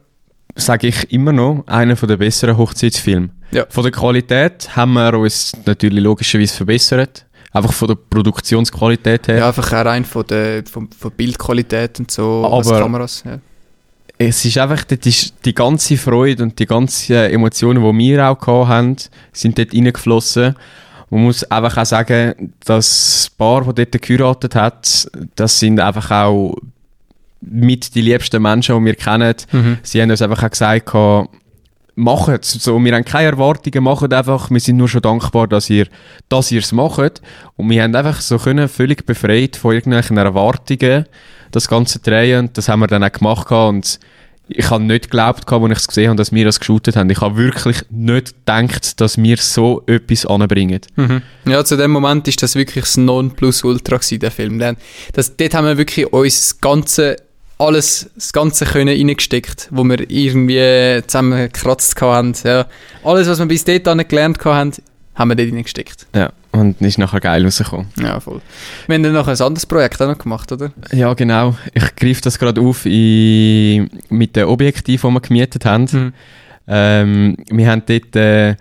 sage 0.58 0.88
ich 0.88 1.12
immer 1.12 1.32
noch, 1.32 1.64
einer 1.66 1.94
der 1.94 2.16
besseren 2.16 2.56
Hochzeitsfilme. 2.58 3.30
Ja. 3.50 3.64
Von 3.68 3.82
der 3.84 3.92
Qualität 3.92 4.76
haben 4.76 4.92
wir 4.94 5.14
uns 5.14 5.56
natürlich 5.64 6.02
logischerweise 6.02 6.54
verbessert. 6.54 7.24
Einfach 7.52 7.72
von 7.72 7.88
der 7.88 7.94
Produktionsqualität 7.94 9.28
her. 9.28 9.38
Ja, 9.38 9.48
einfach 9.48 9.72
auch 9.72 9.84
rein 9.86 10.04
von 10.04 10.26
der 10.26 10.64
von, 10.70 10.88
von 10.90 11.10
Bildqualität 11.12 11.98
und 11.98 12.10
so, 12.10 12.44
Aber- 12.44 12.80
Kameras. 12.80 13.22
Ja. 13.24 13.38
Es 14.20 14.44
ist 14.44 14.58
einfach, 14.58 14.82
dort 14.84 15.06
ist 15.06 15.32
die 15.44 15.54
ganze 15.54 15.96
Freude 15.96 16.42
und 16.42 16.58
die 16.58 16.66
ganzen 16.66 17.14
Emotionen, 17.14 17.82
die 17.84 17.98
wir 17.98 18.28
auch 18.28 18.38
gehabt 18.38 18.68
haben, 18.68 18.96
sind 19.32 19.56
dort 19.56 19.72
reingeflossen. 19.72 20.56
Man 21.08 21.22
muss 21.22 21.44
einfach 21.44 21.78
auch 21.78 21.86
sagen, 21.86 22.52
das 22.64 23.30
Paar, 23.38 23.64
das 23.64 23.74
dort 23.76 24.02
geheiratet 24.02 24.56
hat, 24.56 25.08
das 25.36 25.58
sind 25.60 25.78
einfach 25.78 26.10
auch 26.10 26.56
mit 27.40 27.94
die 27.94 28.02
liebsten 28.02 28.42
Menschen, 28.42 28.78
die 28.78 28.84
wir 28.84 28.94
kennen. 28.94 29.34
Mhm. 29.52 29.78
Sie 29.82 30.02
haben 30.02 30.10
uns 30.10 30.22
einfach 30.22 30.42
auch 30.42 30.50
gesagt, 30.50 30.92
macht 31.98 32.44
es. 32.44 32.52
So, 32.52 32.82
wir 32.82 32.94
haben 32.94 33.04
keine 33.04 33.30
Erwartungen, 33.30 33.82
macht 33.82 34.12
einfach. 34.12 34.50
Wir 34.50 34.60
sind 34.60 34.76
nur 34.76 34.88
schon 34.88 35.02
dankbar, 35.02 35.48
dass 35.48 35.68
ihr 35.68 35.86
dass 36.28 36.52
ihr 36.52 36.60
es 36.60 36.72
macht. 36.72 37.20
Und 37.56 37.70
wir 37.70 37.82
haben 37.82 37.94
einfach 37.94 38.20
so 38.20 38.38
können, 38.38 38.68
völlig 38.68 39.04
befreit 39.04 39.56
von 39.56 39.74
irgendwelchen 39.74 40.16
Erwartungen 40.16 41.06
das 41.50 41.68
Ganze 41.68 41.98
drehen. 41.98 42.46
Und 42.46 42.58
das 42.58 42.68
haben 42.68 42.80
wir 42.80 42.86
dann 42.86 43.02
auch 43.02 43.12
gemacht. 43.12 43.50
Und 43.50 43.98
ich 44.48 44.70
habe 44.70 44.82
nicht 44.82 45.04
geglaubt, 45.04 45.50
als 45.50 45.70
ich 45.70 45.78
es 45.78 45.88
gesehen 45.88 46.08
habe, 46.08 46.16
dass 46.16 46.32
wir 46.32 46.44
das 46.44 46.60
geshootet 46.60 46.96
haben. 46.96 47.10
Ich 47.10 47.20
habe 47.20 47.36
wirklich 47.36 47.82
nicht 47.90 48.34
gedacht, 48.46 49.00
dass 49.00 49.18
wir 49.18 49.36
so 49.36 49.82
etwas 49.86 50.24
anbringen. 50.24 50.80
Mhm. 50.96 51.22
Ja, 51.46 51.64
zu 51.64 51.76
dem 51.76 51.90
Moment 51.90 52.26
ist 52.28 52.42
das 52.42 52.54
wirklich 52.54 52.84
das 52.84 52.96
Nonplusultra 52.96 53.96
gewesen, 53.96 54.20
der 54.20 54.30
Film. 54.30 54.58
Denn 54.58 54.76
das, 55.12 55.36
dort 55.36 55.54
haben 55.54 55.66
wir 55.66 55.76
wirklich 55.76 56.10
uns 56.12 56.40
das 56.40 56.60
ganze, 56.60 57.16
alles, 57.58 58.10
das 58.14 58.32
ganze 58.32 58.64
können 58.64 58.96
reingesteckt, 58.96 59.68
wo 59.70 59.82
wir 59.84 60.08
irgendwie 60.10 61.02
zusammengekratzt 61.06 62.00
haben. 62.00 62.34
Ja. 62.44 62.66
Alles, 63.04 63.28
was 63.28 63.38
wir 63.38 63.46
bis 63.46 63.64
dort 63.64 63.84
gelernt 64.08 64.44
haben, 64.44 64.72
haben 65.14 65.28
wir 65.28 65.34
dort 65.34 65.52
reingesteckt. 65.52 66.06
Ja, 66.14 66.32
und 66.52 66.80
ist 66.80 66.98
nachher 66.98 67.20
geil 67.20 67.44
rausgekommen. 67.44 67.88
Ja, 68.00 68.20
voll. 68.20 68.40
Wir 68.86 68.94
haben 68.94 69.02
dann 69.02 69.12
noch 69.12 69.26
ein 69.26 69.40
anderes 69.40 69.66
Projekt 69.66 70.00
auch 70.00 70.06
noch 70.06 70.18
gemacht, 70.18 70.50
oder? 70.52 70.72
Ja, 70.92 71.12
genau. 71.14 71.56
Ich 71.74 71.96
greife 71.96 72.20
das 72.22 72.38
gerade 72.38 72.60
auf 72.60 72.86
in, 72.86 73.90
mit 74.08 74.36
den 74.36 74.44
Objektiven, 74.44 75.10
die 75.10 75.14
wir 75.14 75.20
gemietet 75.20 75.64
haben. 75.64 75.88
Mhm. 75.90 76.12
Ähm, 76.68 77.36
wir 77.50 77.70
haben 77.70 77.82
dort, 77.86 78.14
äh, 78.14 78.54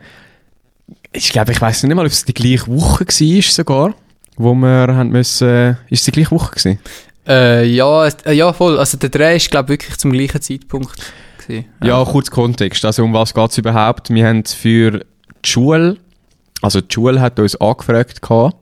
ich 1.12 1.32
glaube, 1.32 1.52
ich 1.52 1.62
weiß 1.62 1.84
nicht 1.84 1.96
mal, 1.96 2.06
ob 2.06 2.12
es 2.12 2.26
die 2.26 2.34
gleiche 2.34 2.68
Woche 2.68 3.06
war 3.06 3.42
sogar, 3.44 3.96
wo 4.38 4.54
wir 4.56 4.88
haben 4.88 5.10
müssen, 5.10 5.78
ist 5.90 6.00
es 6.00 6.06
die 6.06 6.12
gleiche 6.12 6.32
Woche 6.32 6.52
gewesen? 6.52 6.80
Äh, 7.28 7.66
ja, 7.66 8.08
äh, 8.08 8.34
ja, 8.34 8.54
voll. 8.54 8.78
Also 8.80 8.98
der 8.98 9.10
Dreh 9.10 9.36
ist, 9.36 9.52
glaube 9.52 9.74
ich, 9.74 9.80
wirklich 9.80 9.98
zum 9.98 10.12
gleichen 10.12 10.42
Zeitpunkt. 10.42 11.14
Gewesen. 11.40 11.66
Ja, 11.84 12.04
kurz 12.04 12.32
Kontext. 12.32 12.86
Also 12.86 13.04
um 13.04 13.14
was 13.14 13.34
geht 13.34 13.52
es 13.52 13.58
überhaupt? 13.58 14.10
Wir 14.10 14.28
haben 14.28 14.46
für 14.46 15.06
die 15.44 15.50
Schule, 15.50 15.98
also 16.62 16.82
die 16.82 16.94
Schule 16.94 17.20
hat 17.22 17.40
uns 17.40 17.56
angefragt, 17.60 18.22
gehabt, 18.22 18.56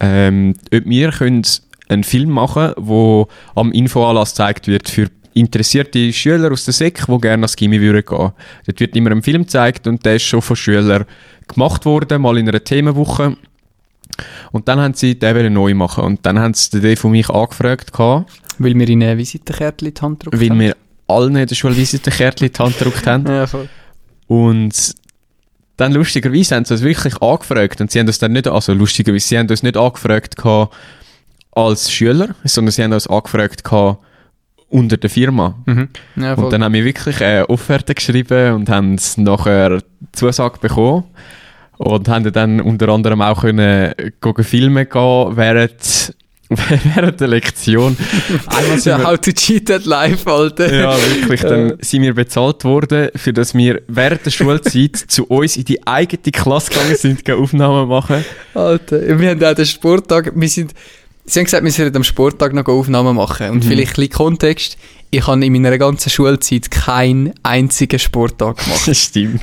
ähm, 0.00 0.54
ob 0.72 0.84
wir 0.84 1.10
können 1.10 1.42
einen 1.88 2.04
Film 2.04 2.30
machen 2.30 2.72
wo 2.76 3.28
am 3.54 3.72
Infoanlass 3.72 4.30
gezeigt 4.30 4.66
wird 4.66 4.88
für 4.88 5.08
interessierte 5.34 6.12
Schüler 6.12 6.50
aus 6.50 6.64
der 6.64 6.74
SEC, 6.74 7.06
die 7.06 7.20
gerne 7.20 7.42
ans 7.42 7.56
Gimmi 7.56 7.80
würden 7.80 8.04
gehen. 8.04 8.32
Dort 8.66 8.80
wird 8.80 8.96
immer 8.96 9.10
ein 9.10 9.22
Film 9.22 9.42
gezeigt 9.42 9.86
und 9.86 10.04
der 10.04 10.16
ist 10.16 10.22
schon 10.22 10.42
von 10.42 10.56
Schülern 10.56 11.04
gemacht 11.46 11.84
worden, 11.84 12.22
mal 12.22 12.38
in 12.38 12.48
einer 12.48 12.64
Themenwoche. 12.64 13.36
Und 14.52 14.68
dann 14.68 14.80
haben 14.80 14.94
sie 14.94 15.18
den 15.18 15.52
neu 15.52 15.74
machen. 15.74 16.04
Und 16.04 16.24
dann 16.24 16.38
haben 16.38 16.54
sie 16.54 16.80
den 16.80 16.96
von 16.96 17.10
mich 17.12 17.28
angefragt, 17.28 17.92
gehabt, 17.92 18.30
Weil 18.58 18.74
wir 18.74 18.88
ihnen 18.88 19.08
ein 19.08 19.18
Visitenkärtchen 19.18 19.88
in 19.88 19.94
die 19.94 20.00
Hand 20.00 20.20
gedrückt 20.20 20.40
weil 20.40 20.50
haben. 20.50 20.60
wir 20.60 20.76
allen 21.08 21.36
in 21.36 21.46
der 21.46 21.54
Schule 21.54 21.76
Visitenkärtchen 21.76 22.48
in 22.48 22.52
die 22.52 22.58
Hand 22.62 22.78
gedrückt 22.78 23.06
haben. 23.06 23.26
Ja, 23.30 23.46
voll. 23.46 23.68
Und 24.28 24.94
dann 25.76 25.92
lustigerweise 25.92 26.56
haben 26.56 26.64
sie 26.64 26.74
uns 26.74 26.82
wirklich 26.82 27.20
angefragt 27.20 27.80
und 27.80 27.90
sie 27.90 28.00
haben 28.00 28.06
uns 28.06 28.18
dann 28.18 28.32
nicht, 28.32 28.48
also 28.48 28.72
lustigerweise, 28.72 29.26
sie 29.26 29.38
haben 29.38 29.48
uns 29.48 29.62
nicht 29.62 29.76
angefragt 29.76 30.36
gehabt 30.36 30.74
als 31.52 31.90
Schüler, 31.90 32.34
sondern 32.44 32.72
sie 32.72 32.82
haben 32.82 32.92
uns 32.92 33.06
angefragt 33.06 33.62
gehabt 33.62 33.98
unter 34.68 34.96
der 34.96 35.10
Firma. 35.10 35.56
Mhm. 35.66 35.88
Ja. 36.16 36.34
Und 36.34 36.52
dann 36.52 36.64
haben 36.64 36.72
wir 36.72 36.84
wirklich 36.84 37.22
eine 37.22 37.48
Offerte 37.48 37.94
geschrieben 37.94 38.54
und 38.54 38.68
haben 38.68 38.98
nachher 39.16 39.82
Zusage 40.12 40.58
bekommen 40.58 41.04
und 41.78 42.08
haben 42.08 42.32
dann 42.32 42.60
unter 42.60 42.88
anderem 42.88 43.20
auch 43.22 43.40
können 43.42 43.92
gehen 44.20 44.44
filmen 44.44 44.88
gehen 44.88 45.36
während, 45.36 46.14
während 46.48 47.20
der 47.20 47.28
Lektion. 47.28 47.96
Einmal 48.46 48.78
sind 48.78 48.92
ja, 48.92 48.98
wir- 48.98 49.06
how 49.08 49.18
to 49.18 49.32
cheat 49.32 49.70
at 49.70 49.84
life, 49.84 50.30
Alter. 50.30 50.72
ja, 50.72 50.96
wirklich. 50.96 51.40
Dann 51.40 51.74
sind 51.80 52.02
wir 52.02 52.14
bezahlt 52.14 52.64
worden, 52.64 53.08
für 53.16 53.32
dass 53.32 53.54
wir 53.54 53.82
während 53.88 54.24
der 54.24 54.30
Schulzeit 54.30 54.96
zu 55.08 55.24
uns 55.26 55.56
in 55.56 55.64
die 55.64 55.86
eigene 55.86 56.32
Klasse 56.32 56.70
gegangen 56.70 56.96
sind, 56.96 57.30
Aufnahmen 57.30 57.88
machen. 57.88 58.24
Alter, 58.54 59.18
wir 59.18 59.30
haben 59.30 59.44
auch 59.44 59.54
den 59.54 59.66
Sporttag, 59.66 60.32
wir 60.34 60.48
sind, 60.48 60.72
sie 61.26 61.40
haben 61.40 61.44
gesagt, 61.44 61.64
wir 61.64 61.72
sollen 61.72 61.94
am 61.96 62.04
Sporttag 62.04 62.52
noch 62.52 62.66
Aufnahmen 62.66 63.16
machen. 63.16 63.50
Und 63.50 63.64
Mhm. 63.64 63.68
vielleicht 63.68 63.92
ein 63.92 63.94
bisschen 63.96 64.10
Kontext, 64.12 64.76
ich 65.10 65.26
habe 65.26 65.44
in 65.44 65.52
meiner 65.52 65.78
ganzen 65.78 66.10
Schulzeit 66.10 66.70
keinen 66.70 67.32
einzigen 67.42 67.98
Sporttag 67.98 68.56
gemacht. 68.58 68.82
Das 68.86 68.98
stimmt. 68.98 69.40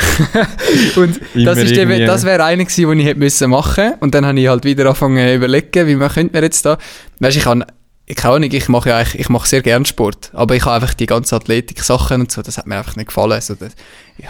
Und 0.96 1.20
Immer 1.34 1.46
das, 1.46 1.58
ist 1.60 1.78
eben, 1.78 2.06
das 2.06 2.24
wäre 2.26 2.44
einer 2.44 2.64
gewesen, 2.66 2.90
den 2.90 3.00
ich 3.00 3.06
hätte 3.06 3.20
müssen 3.20 3.50
machen 3.50 3.94
Und 4.00 4.14
dann 4.14 4.26
habe 4.26 4.40
ich 4.40 4.48
halt 4.48 4.66
wieder 4.66 4.86
angefangen 4.86 5.26
zu 5.28 5.36
überlegen, 5.36 5.88
wie 5.88 5.96
man 5.96 6.10
könnte 6.12 6.36
mir 6.38 6.44
jetzt 6.44 6.66
da... 6.66 6.78
Weißt 7.20 7.38
ich 7.38 7.46
habe... 7.46 7.66
Ich 8.06 8.18
kann 8.18 8.32
auch 8.32 8.40
nicht, 8.40 8.54
ich 8.54 8.68
mache 8.68 8.90
ja 8.90 8.98
eigentlich, 8.98 9.18
ich 9.22 9.30
mache 9.30 9.48
sehr 9.48 9.62
gern 9.62 9.86
Sport, 9.86 10.30
aber 10.34 10.56
ich 10.56 10.66
habe 10.66 10.76
einfach 10.76 10.94
die 10.94 11.06
ganzen 11.06 11.36
Athletik-Sachen 11.36 12.20
und 12.22 12.32
so, 12.34 12.42
das 12.42 12.58
hat 12.58 12.68
mir 12.68 12.78
einfach 12.78 12.98
nicht 12.98 13.08
gefallen, 13.08 13.40
so 13.40 13.56
der 13.56 13.70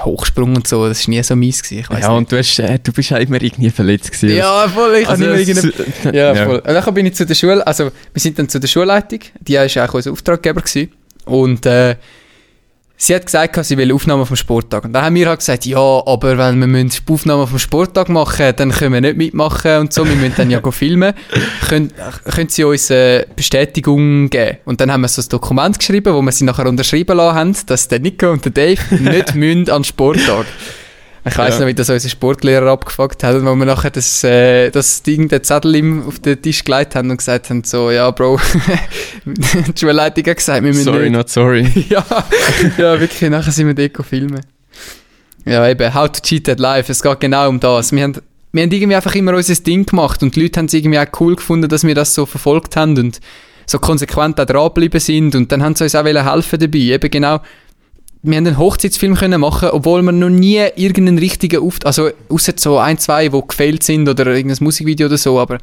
Hochsprung 0.05 0.55
und 0.55 0.67
so, 0.67 0.87
das 0.87 0.99
ist 0.99 1.07
nie 1.07 1.23
so 1.23 1.35
mies 1.35 1.63
gewesen, 1.63 1.87
Ja, 1.89 1.97
nicht. 1.97 2.07
und 2.09 2.31
du, 2.31 2.37
hast, 2.37 2.59
äh, 2.59 2.77
du 2.77 2.91
bist 2.93 3.11
auch 3.11 3.17
immer 3.17 3.41
irgendwie 3.41 3.71
verletzt 3.71 4.11
gewesen. 4.11 4.37
Ja, 4.37 4.67
voll, 4.69 4.97
ich 4.97 5.09
Also, 5.09 5.25
habe 5.25 5.33
immer 5.33 5.39
irgendeine... 5.41 5.73
Ja, 6.15 6.35
voll. 6.45 6.59
Und 6.59 6.67
dann 6.67 6.93
bin 6.93 7.05
ich 7.07 7.15
zu 7.15 7.25
der 7.25 7.33
Schule, 7.33 7.65
also 7.65 7.85
wir 7.85 8.19
sind 8.21 8.37
dann 8.37 8.47
zu 8.47 8.59
der 8.59 8.67
Schulleitung, 8.67 9.19
die 9.41 9.55
war 9.55 9.89
auch 9.89 9.93
unser 9.95 10.11
Auftraggeber 10.11 10.61
gewesen. 10.61 10.91
und 11.25 11.65
äh, 11.65 11.95
sie 13.03 13.15
hat 13.15 13.25
gesagt, 13.25 13.63
sie 13.65 13.77
will 13.77 13.93
Aufnahmen 13.93 14.25
vom 14.25 14.35
Sporttag. 14.35 14.85
Und 14.85 14.93
dann 14.93 15.03
haben 15.05 15.15
wir 15.15 15.27
halt 15.27 15.39
gesagt, 15.39 15.65
ja, 15.65 15.79
aber 15.79 16.37
wenn 16.37 16.59
wir 16.59 16.67
müssen 16.67 17.01
Aufnahmen 17.09 17.47
vom 17.47 17.59
Sporttag 17.59 18.09
machen, 18.09 18.53
dann 18.55 18.71
können 18.71 18.93
wir 18.93 19.01
nicht 19.01 19.17
mitmachen 19.17 19.79
und 19.79 19.93
so, 19.93 20.07
wir 20.07 20.15
müssen 20.15 20.35
dann 20.37 20.49
ja 20.49 20.59
go 20.59 20.71
filmen. 20.71 21.13
Können, 21.67 21.91
können 22.25 22.49
sie 22.49 22.63
uns 22.63 22.89
äh, 22.89 23.25
Bestätigung 23.35 24.29
geben? 24.29 24.57
Und 24.65 24.79
dann 24.79 24.91
haben 24.91 25.01
wir 25.01 25.07
so 25.07 25.21
ein 25.21 25.29
Dokument 25.29 25.77
geschrieben, 25.77 26.13
wo 26.13 26.21
wir 26.21 26.31
sie 26.31 26.45
nachher 26.45 26.67
unterschrieben 26.67 27.17
lassen 27.17 27.35
haben, 27.35 27.55
dass 27.65 27.87
der 27.87 27.99
Nico 27.99 28.31
und 28.31 28.45
der 28.45 28.51
Dave 28.51 28.81
nicht 28.95 29.35
müssen 29.35 29.69
an 29.69 29.79
den 29.79 29.83
Sporttag. 29.83 30.45
Ich 31.25 31.37
weiss 31.37 31.55
Ja. 31.55 31.61
noch, 31.61 31.67
wie 31.67 31.73
das 31.73 31.89
unser 31.89 32.09
Sportlehrer 32.09 32.69
abgefuckt 32.71 33.23
hat, 33.23 33.35
wo 33.43 33.55
wir 33.55 33.65
nachher 33.65 33.91
das, 33.91 34.23
äh, 34.25 34.69
das 34.71 35.03
Ding, 35.03 35.29
den 35.29 35.41
Zettel 35.43 35.75
ihm 35.75 36.05
auf 36.05 36.19
den 36.19 36.41
Tisch 36.41 36.63
gelegt 36.65 36.95
haben 36.95 37.09
und 37.11 37.17
gesagt 37.17 37.49
haben, 37.49 37.63
so, 37.63 37.91
ja, 37.91 38.11
Bro, 38.11 38.39
die 39.25 39.79
Schulleitung 39.79 40.25
hat 40.25 40.35
gesagt, 40.37 40.63
wir 40.63 40.69
müssen 40.73 40.83
Sorry, 40.83 41.03
nicht. 41.09 41.11
not 41.13 41.29
sorry. 41.29 41.85
ja, 41.89 42.05
ja, 42.77 42.99
wirklich, 42.99 43.29
nachher 43.29 43.51
sind 43.51 43.67
wir 43.67 43.73
dort 43.89 44.05
filmen. 44.05 44.41
Ja, 45.45 45.67
eben, 45.69 45.93
How 45.93 46.11
to 46.11 46.19
Cheat 46.21 46.49
at 46.49 46.59
Life, 46.59 46.91
es 46.91 47.01
geht 47.01 47.19
genau 47.19 47.47
um 47.49 47.59
das. 47.59 47.91
Wir 47.91 48.03
haben, 48.03 48.15
wir 48.51 48.63
haben 48.63 48.71
irgendwie 48.71 48.95
einfach 48.95 49.15
immer 49.15 49.33
unser 49.33 49.55
Ding 49.55 49.85
gemacht 49.85 50.21
und 50.23 50.35
die 50.35 50.41
Leute 50.41 50.59
haben 50.59 50.65
es 50.65 50.73
irgendwie 50.73 50.99
auch 50.99 51.07
cool 51.19 51.35
gefunden, 51.35 51.69
dass 51.69 51.83
wir 51.85 51.95
das 51.95 52.13
so 52.15 52.25
verfolgt 52.25 52.75
haben 52.75 52.97
und 52.97 53.19
so 53.65 53.79
konsequent 53.79 54.39
auch 54.41 54.45
dranbleiben 54.45 54.99
sind 54.99 55.35
und 55.35 55.51
dann 55.51 55.63
haben 55.63 55.75
sie 55.75 55.85
uns 55.85 55.95
auch 55.95 56.03
helfen 56.05 56.59
dabei. 56.59 56.79
Eben 56.79 57.09
genau, 57.09 57.39
wir 58.23 58.37
haben 58.37 58.47
einen 58.47 58.57
Hochzeitsfilm 58.57 59.15
können 59.15 59.41
machen, 59.41 59.69
obwohl 59.71 60.01
wir 60.01 60.13
noch 60.13 60.29
nie 60.29 60.61
irgendeinen 60.75 61.19
richtigen 61.19 61.61
Auftritt, 61.61 61.85
also 61.85 62.09
außer 62.29 62.53
so 62.55 62.77
ein, 62.79 62.97
zwei, 62.97 63.27
die 63.27 63.41
gefailt 63.47 63.83
sind 63.83 64.07
oder 64.07 64.25
irgendein 64.27 64.63
Musikvideo 64.63 65.07
oder 65.07 65.17
so, 65.17 65.39
aber 65.39 65.57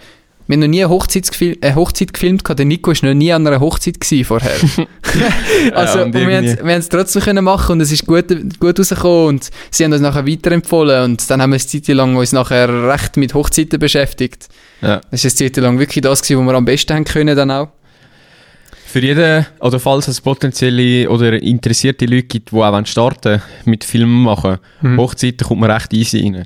wir 0.46 0.54
haben 0.54 0.60
noch 0.60 0.68
nie 0.68 0.82
eine 0.84 0.90
Hochzeit, 0.90 1.30
eine 1.62 1.74
Hochzeit 1.76 2.12
gefilmt, 2.12 2.42
der 2.46 2.66
Nico 2.66 2.90
war 2.90 3.08
noch 3.08 3.14
nie 3.14 3.32
an 3.32 3.46
einer 3.46 3.60
Hochzeit 3.60 4.00
gewesen 4.00 4.24
vorher. 4.24 4.50
also, 5.74 5.98
Ja, 6.00 6.04
und 6.04 6.14
und 6.14 6.14
wir 6.14 6.20
haben 6.22 6.44
irgendwie- 6.44 6.64
wir 6.64 6.72
haben 6.72 6.80
es 6.80 6.88
trotzdem 6.88 7.22
können 7.22 7.44
machen 7.44 7.72
und 7.72 7.80
es 7.80 7.92
ist 7.92 8.04
gut, 8.04 8.26
gut 8.58 8.78
rausgekommen 8.78 9.26
und 9.28 9.50
sie 9.70 9.84
haben 9.84 9.92
uns 9.92 10.02
nachher 10.02 10.26
weiterempfohlen 10.26 11.04
und 11.04 11.30
dann 11.30 11.40
haben 11.40 11.50
wir 11.50 11.54
eine 11.54 11.66
Zeit 11.66 11.88
lang 11.88 12.16
uns 12.16 12.32
nachher 12.32 12.68
recht 12.88 13.16
mit 13.16 13.32
Hochzeiten 13.32 13.78
beschäftigt. 13.78 14.48
Ja. 14.82 15.00
Das 15.10 15.24
ist 15.24 15.40
eine 15.40 15.52
Zeit 15.52 15.62
lang 15.62 15.78
wirklich 15.78 16.02
das 16.02 16.20
gewesen, 16.20 16.40
was 16.44 16.52
wir 16.52 16.56
am 16.58 16.64
besten 16.64 16.94
haben 16.94 17.04
können 17.04 17.36
dann 17.36 17.50
auch. 17.52 17.68
Für 18.92 19.00
jeden, 19.00 19.46
oder 19.60 19.78
falls 19.78 20.08
es 20.08 20.20
potenzielle 20.20 21.08
oder 21.08 21.40
interessierte 21.40 22.06
Leute 22.06 22.24
gibt, 22.24 22.50
die 22.50 22.56
auch 22.56 22.86
starten 22.86 23.40
mit 23.64 23.84
Filmen 23.84 24.24
machen, 24.24 24.58
Mhm. 24.82 24.98
Hochzeiten 24.98 25.46
kommt 25.46 25.60
man 25.60 25.70
recht 25.70 25.92
easy 25.92 26.20
rein. 26.22 26.44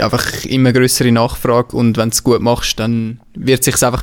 einfach 0.00 0.44
immer 0.44 0.72
größere 0.72 1.12
Nachfrage 1.12 1.76
und 1.76 1.96
wenn 1.96 2.10
du 2.10 2.14
es 2.14 2.24
gut 2.24 2.40
machst, 2.40 2.80
dann 2.80 3.20
wird 3.34 3.62
sich 3.62 3.80
einfach, 3.80 4.02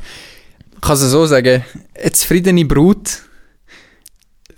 ich 0.74 0.82
kann 0.82 0.94
es 0.94 1.02
so 1.02 1.26
sagen, 1.26 1.64
eine 2.02 2.12
zufriedene 2.14 2.64
Brut 2.64 3.20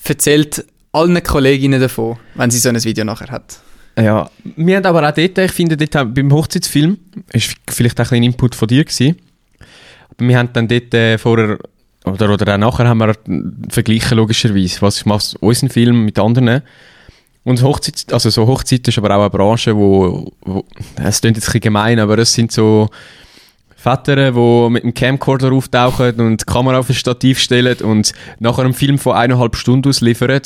erzählt 0.04 0.64
allen 0.92 1.22
Kolleginnen 1.24 1.82
davon, 1.82 2.18
wenn 2.36 2.52
sie 2.52 2.60
so 2.60 2.70
ein 2.70 2.84
Video 2.84 3.04
nachher 3.04 3.32
hat. 3.32 3.60
Ja, 3.98 4.30
wir 4.56 4.76
haben 4.78 4.86
aber 4.86 5.10
auch 5.10 5.14
dort, 5.14 5.38
ich 5.40 5.52
finde, 5.52 5.76
dort 5.76 6.14
beim 6.14 6.32
Hochzeitsfilm, 6.32 6.98
ist 7.34 7.56
vielleicht 7.68 8.00
auch 8.00 8.12
ein 8.12 8.22
Input 8.22 8.54
von 8.54 8.68
dir 8.68 8.86
gewesen, 8.86 9.16
aber 10.12 10.28
wir 10.28 10.38
haben 10.38 10.50
dann 10.54 10.68
dort 10.68 10.94
äh, 10.94 11.18
vorher, 11.18 11.58
oder, 12.08 12.34
oder 12.34 12.54
auch 12.54 12.58
nachher 12.58 12.88
haben 12.88 13.00
wir 13.00 13.14
verglichen 13.70 14.18
logischerweise, 14.18 14.82
was 14.82 15.06
macht 15.06 15.36
unseren 15.40 15.70
Film 15.70 16.06
mit 16.06 16.20
anderen. 16.20 16.62
Und 17.44 17.64
Hochzeit, 17.64 18.12
also 18.12 18.30
so 18.30 18.46
Hochzeit 18.46 18.88
ist 18.88 18.98
aber 18.98 19.16
auch 19.16 19.22
eine 19.22 19.30
Branche, 19.30 19.76
wo, 19.76 20.32
wo 20.42 20.66
es 21.02 21.22
klingt 21.22 21.38
jetzt 21.38 21.46
ein 21.46 21.52
bisschen 21.54 21.62
gemein, 21.62 22.00
aber 22.00 22.18
es 22.18 22.34
sind 22.34 22.52
so 22.52 22.90
Väter, 23.78 24.32
die 24.32 24.70
mit 24.70 24.84
dem 24.84 24.94
Camcorder 24.94 25.54
auftauchen 25.54 26.20
und 26.20 26.42
die 26.42 26.46
Kamera 26.46 26.80
auf 26.80 26.90
ein 26.90 26.96
Stativ 26.96 27.40
stellen 27.40 27.78
und 27.78 28.12
nachher 28.40 28.66
einen 28.66 28.74
Film 28.74 28.98
von 28.98 29.16
eineinhalb 29.16 29.56
Stunden 29.56 29.88
ausliefern. 29.88 30.42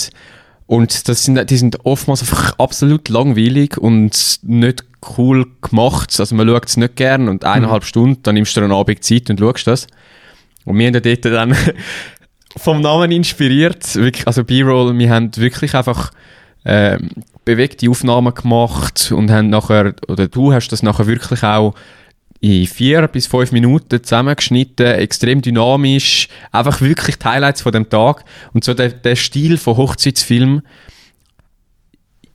Und 0.67 1.07
das 1.09 1.25
sind, 1.25 1.49
die 1.49 1.57
sind 1.57 1.83
oftmals 1.85 2.21
einfach 2.21 2.57
absolut 2.59 3.09
langweilig 3.09 3.77
und 3.77 4.39
nicht 4.43 4.85
cool 5.17 5.47
gemacht. 5.61 6.15
Also 6.19 6.35
man 6.35 6.47
schaut 6.47 6.67
es 6.67 6.77
nicht 6.77 6.95
gern 6.97 7.29
und 7.29 7.43
eineinhalb 7.43 7.83
Stunden, 7.83 8.21
dann 8.23 8.35
nimmst 8.35 8.55
du 8.55 8.61
einen 8.61 8.71
Abend 8.71 9.03
Zeit 9.03 9.29
und 9.29 9.39
schaust 9.39 9.65
das. 9.65 9.87
Und 10.65 10.77
wir 10.77 10.87
haben 10.87 10.93
ja 10.93 10.99
dort 10.99 11.25
dann 11.25 11.55
vom 12.57 12.81
Namen 12.81 13.11
inspiriert, 13.11 13.95
wirklich, 13.95 14.27
also 14.27 14.43
B-Roll, 14.43 14.97
wir 14.97 15.09
haben 15.09 15.35
wirklich 15.37 15.73
einfach 15.75 16.11
ähm, 16.65 17.09
bewegte 17.45 17.89
Aufnahmen 17.89 18.33
gemacht 18.33 19.11
und 19.11 19.31
haben 19.31 19.49
nachher, 19.49 19.95
oder 20.07 20.27
du 20.27 20.53
hast 20.53 20.69
das 20.69 20.83
nachher 20.83 21.07
wirklich 21.07 21.43
auch 21.43 21.73
in 22.39 22.65
vier 22.65 23.07
bis 23.07 23.27
fünf 23.27 23.51
Minuten 23.51 24.03
zusammengeschnitten, 24.03 24.87
extrem 24.87 25.41
dynamisch, 25.41 26.27
einfach 26.51 26.81
wirklich 26.81 27.17
die 27.17 27.25
Highlights 27.25 27.61
von 27.61 27.71
dem 27.71 27.87
Tag. 27.87 28.25
Und 28.51 28.63
so 28.63 28.73
der, 28.73 28.89
der 28.89 29.15
Stil 29.15 29.57
von 29.57 29.77
Hochzeitsfilm 29.77 30.63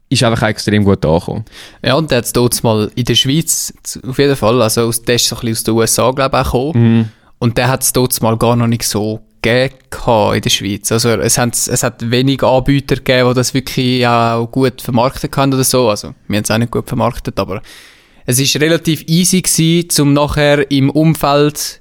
ist 0.09 0.23
einfach 0.23 0.45
auch 0.45 0.49
extrem 0.49 0.85
gut 0.85 1.05
angekommen. 1.05 1.45
Ja, 1.85 1.95
und 1.95 2.12
der 2.12 2.19
hat 2.19 2.37
es 2.37 2.62
mal 2.62 2.91
in 2.95 3.05
der 3.05 3.17
Schweiz, 3.17 3.75
auf 4.07 4.19
jeden 4.19 4.37
Fall, 4.37 4.62
also 4.62 4.83
aus, 4.83 5.03
der 5.03 5.17
ist 5.17 5.27
so 5.27 5.37
ein 5.37 5.41
bisschen 5.41 5.53
aus 5.53 5.65
den 5.65 5.75
USA, 5.75 6.11
glaube 6.12 6.37
ich, 6.37 6.47
auch 6.47 6.53
gekommen. 6.53 6.99
Mhm. 6.99 7.09
Und 7.38 7.59
der 7.59 7.68
hat 7.68 7.83
es 7.83 7.92
dort 7.92 8.20
mal 8.22 8.37
gar 8.37 8.57
noch 8.57 8.66
nicht 8.66 8.85
so 8.85 9.20
gegeben 9.42 9.75
in 10.35 10.40
der 10.40 10.51
Schweiz. 10.51 10.90
Also 10.90 11.11
es 11.11 11.38
hat, 11.38 11.55
es 11.55 11.83
hat 11.83 12.11
wenig 12.11 12.42
Anbieter 12.42 12.96
gegeben, 12.96 13.29
die 13.29 13.35
das 13.35 13.55
wirklich 13.55 14.07
auch 14.07 14.46
gut 14.46 14.81
vermarkten 14.83 15.31
können 15.31 15.55
oder 15.55 15.64
so. 15.64 15.88
Also 15.88 16.14
wir 16.29 16.37
haben 16.37 16.44
es 16.44 16.51
auch 16.51 16.59
nicht 16.59 16.72
gut 16.72 16.88
vermarktet, 16.88 17.38
aber 17.38 17.62
es 18.25 18.38
ist 18.40 18.59
relativ 18.61 19.05
easy 19.07 19.42
gewesen, 19.42 20.03
um 20.03 20.12
nachher 20.14 20.70
im 20.70 20.90
Umfeld 20.90 21.81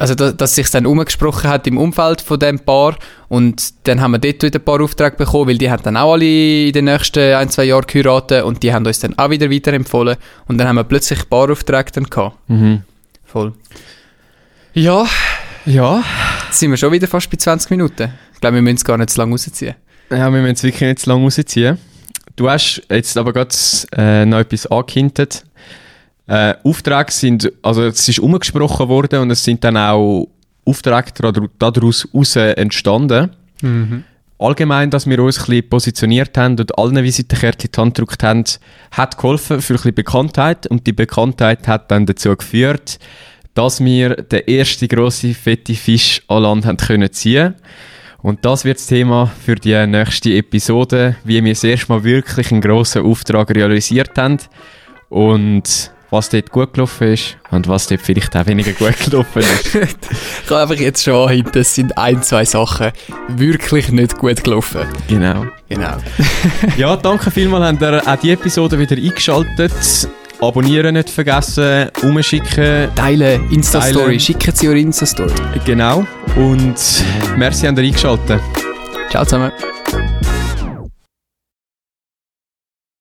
also 0.00 0.14
da, 0.14 0.32
dass 0.32 0.54
sich 0.54 0.70
dann 0.70 0.86
umgesprochen 0.86 1.50
hat 1.50 1.66
im 1.66 1.76
Umfeld 1.76 2.22
von 2.22 2.38
dem 2.38 2.58
Paar 2.58 2.96
und 3.28 3.86
dann 3.86 4.00
haben 4.00 4.12
wir 4.12 4.18
dort 4.18 4.42
wieder 4.42 4.58
ein 4.58 4.64
paar 4.64 4.80
Aufträge 4.80 5.16
bekommen, 5.16 5.48
weil 5.48 5.58
die 5.58 5.70
haben 5.70 5.82
dann 5.82 5.98
auch 5.98 6.14
alle 6.14 6.68
in 6.68 6.72
den 6.72 6.86
nächsten 6.86 7.34
ein, 7.34 7.50
zwei 7.50 7.64
Jahren 7.64 7.84
geheiratet 7.86 8.44
und 8.44 8.62
die 8.62 8.72
haben 8.72 8.86
uns 8.86 9.00
dann 9.00 9.18
auch 9.18 9.28
wieder 9.28 9.50
weiterempfohlen 9.50 10.16
und 10.48 10.56
dann 10.56 10.68
haben 10.68 10.76
wir 10.76 10.84
plötzlich 10.84 11.28
Paaraufträge 11.28 11.92
dann 11.92 12.04
gehabt. 12.04 12.38
Mhm. 12.48 12.82
Voll. 13.26 13.52
Ja, 14.74 15.06
ja. 15.66 16.02
Jetzt 16.46 16.60
sind 16.60 16.70
wir 16.70 16.76
schon 16.76 16.92
wieder 16.92 17.08
fast 17.08 17.28
bei 17.28 17.36
20 17.36 17.70
Minuten. 17.70 18.12
Ich 18.34 18.40
glaube, 18.40 18.56
wir 18.56 18.62
müssen 18.62 18.76
es 18.76 18.84
gar 18.84 18.96
nicht 18.98 19.10
zu 19.10 19.18
lange 19.18 19.32
rausziehen. 19.32 19.74
Ja, 20.10 20.32
wir 20.32 20.40
müssen 20.40 20.54
es 20.54 20.62
wirklich 20.62 20.88
nicht 20.88 21.00
zu 21.00 21.10
lange 21.10 21.24
rausziehen. 21.24 21.78
Du 22.36 22.48
hast 22.48 22.82
jetzt 22.88 23.16
aber 23.16 23.32
gerade 23.32 23.54
äh, 23.96 24.24
noch 24.24 24.38
etwas 24.38 24.66
angehintet. 24.66 25.44
Äh, 26.26 26.54
Aufträge 26.62 27.10
sind, 27.10 27.52
also 27.62 27.82
es 27.84 28.08
ist 28.08 28.20
umgesprochen 28.20 28.88
worden 28.88 29.20
und 29.20 29.30
es 29.30 29.42
sind 29.42 29.64
dann 29.64 29.76
auch 29.76 30.28
Aufträge 30.64 31.12
daraus 31.58 32.06
heraus 32.12 32.36
entstanden. 32.36 33.30
Mhm. 33.62 34.04
Allgemein, 34.38 34.88
dass 34.88 35.06
wir 35.06 35.18
uns 35.18 35.38
ein 35.38 35.46
bisschen 35.46 35.68
positioniert 35.68 36.38
haben 36.38 36.58
und 36.58 36.78
allen 36.78 37.02
Visitenkärtchen 37.02 37.70
die 37.74 37.80
Hand 37.80 37.96
gedrückt 37.96 38.22
haben, 38.22 38.44
hat 38.92 39.16
geholfen 39.18 39.60
für 39.60 39.74
ein 39.74 39.76
bisschen 39.76 39.94
Bekanntheit 39.94 40.66
und 40.68 40.86
die 40.86 40.92
Bekanntheit 40.92 41.68
hat 41.68 41.90
dann 41.90 42.06
dazu 42.06 42.34
geführt, 42.34 42.98
dass 43.54 43.84
wir 43.84 44.16
den 44.16 44.46
ersten 44.46 44.88
grossen, 44.88 45.34
fetten 45.34 45.74
Fisch 45.74 46.22
an 46.28 46.42
Land 46.42 46.66
haben 46.66 46.76
können 46.76 47.12
ziehen 47.12 47.54
und 48.22 48.44
das 48.44 48.64
wird 48.64 48.78
das 48.78 48.86
Thema 48.86 49.32
für 49.44 49.54
die 49.54 49.86
nächste 49.86 50.30
Episode, 50.34 51.16
wie 51.24 51.42
wir 51.42 51.52
das 51.52 51.64
erste 51.64 51.92
Mal 51.92 52.04
wirklich 52.04 52.52
einen 52.52 52.60
grossen 52.60 53.04
Auftrag 53.04 53.50
realisiert 53.50 54.16
haben 54.18 54.38
und 55.08 55.90
was 56.10 56.28
dort 56.28 56.50
gut 56.50 56.74
gelaufen 56.74 57.12
ist 57.12 57.36
und 57.50 57.68
was 57.68 57.86
dort 57.86 58.00
vielleicht 58.02 58.36
auch 58.36 58.46
weniger 58.46 58.72
gut 58.72 58.98
gelaufen 58.98 59.40
ist. 59.40 59.74
ich 59.74 60.46
kann 60.46 60.58
einfach 60.58 60.74
jetzt 60.74 61.04
schon 61.04 61.14
anhängen, 61.14 61.48
das 61.52 61.74
sind 61.74 61.96
ein, 61.96 62.22
zwei 62.22 62.44
Sachen 62.44 62.90
wirklich 63.28 63.90
nicht 63.90 64.18
gut 64.18 64.42
gelaufen. 64.42 64.82
Genau. 65.08 65.46
Genau. 65.68 65.96
ja, 66.76 66.96
danke 66.96 67.30
vielmals, 67.30 67.80
habt 67.80 67.82
ihr 67.82 68.06
auch 68.06 68.16
die 68.16 68.30
Episode 68.32 68.78
wieder 68.78 68.96
eingeschaltet. 68.96 69.72
Abonnieren 70.40 70.94
nicht 70.94 71.10
vergessen, 71.10 71.90
umschicken. 72.02 72.88
Teilen, 72.94 73.50
Insta-Story, 73.50 74.18
schicken 74.18 74.54
Sie 74.54 74.68
eure 74.68 74.78
Insta-Story. 74.78 75.32
Genau. 75.66 76.06
Und 76.36 77.04
merci, 77.36 77.66
habt 77.66 77.78
ihr 77.78 77.84
eingeschaltet. 77.84 78.40
Ciao 79.10 79.24
zusammen. 79.24 79.52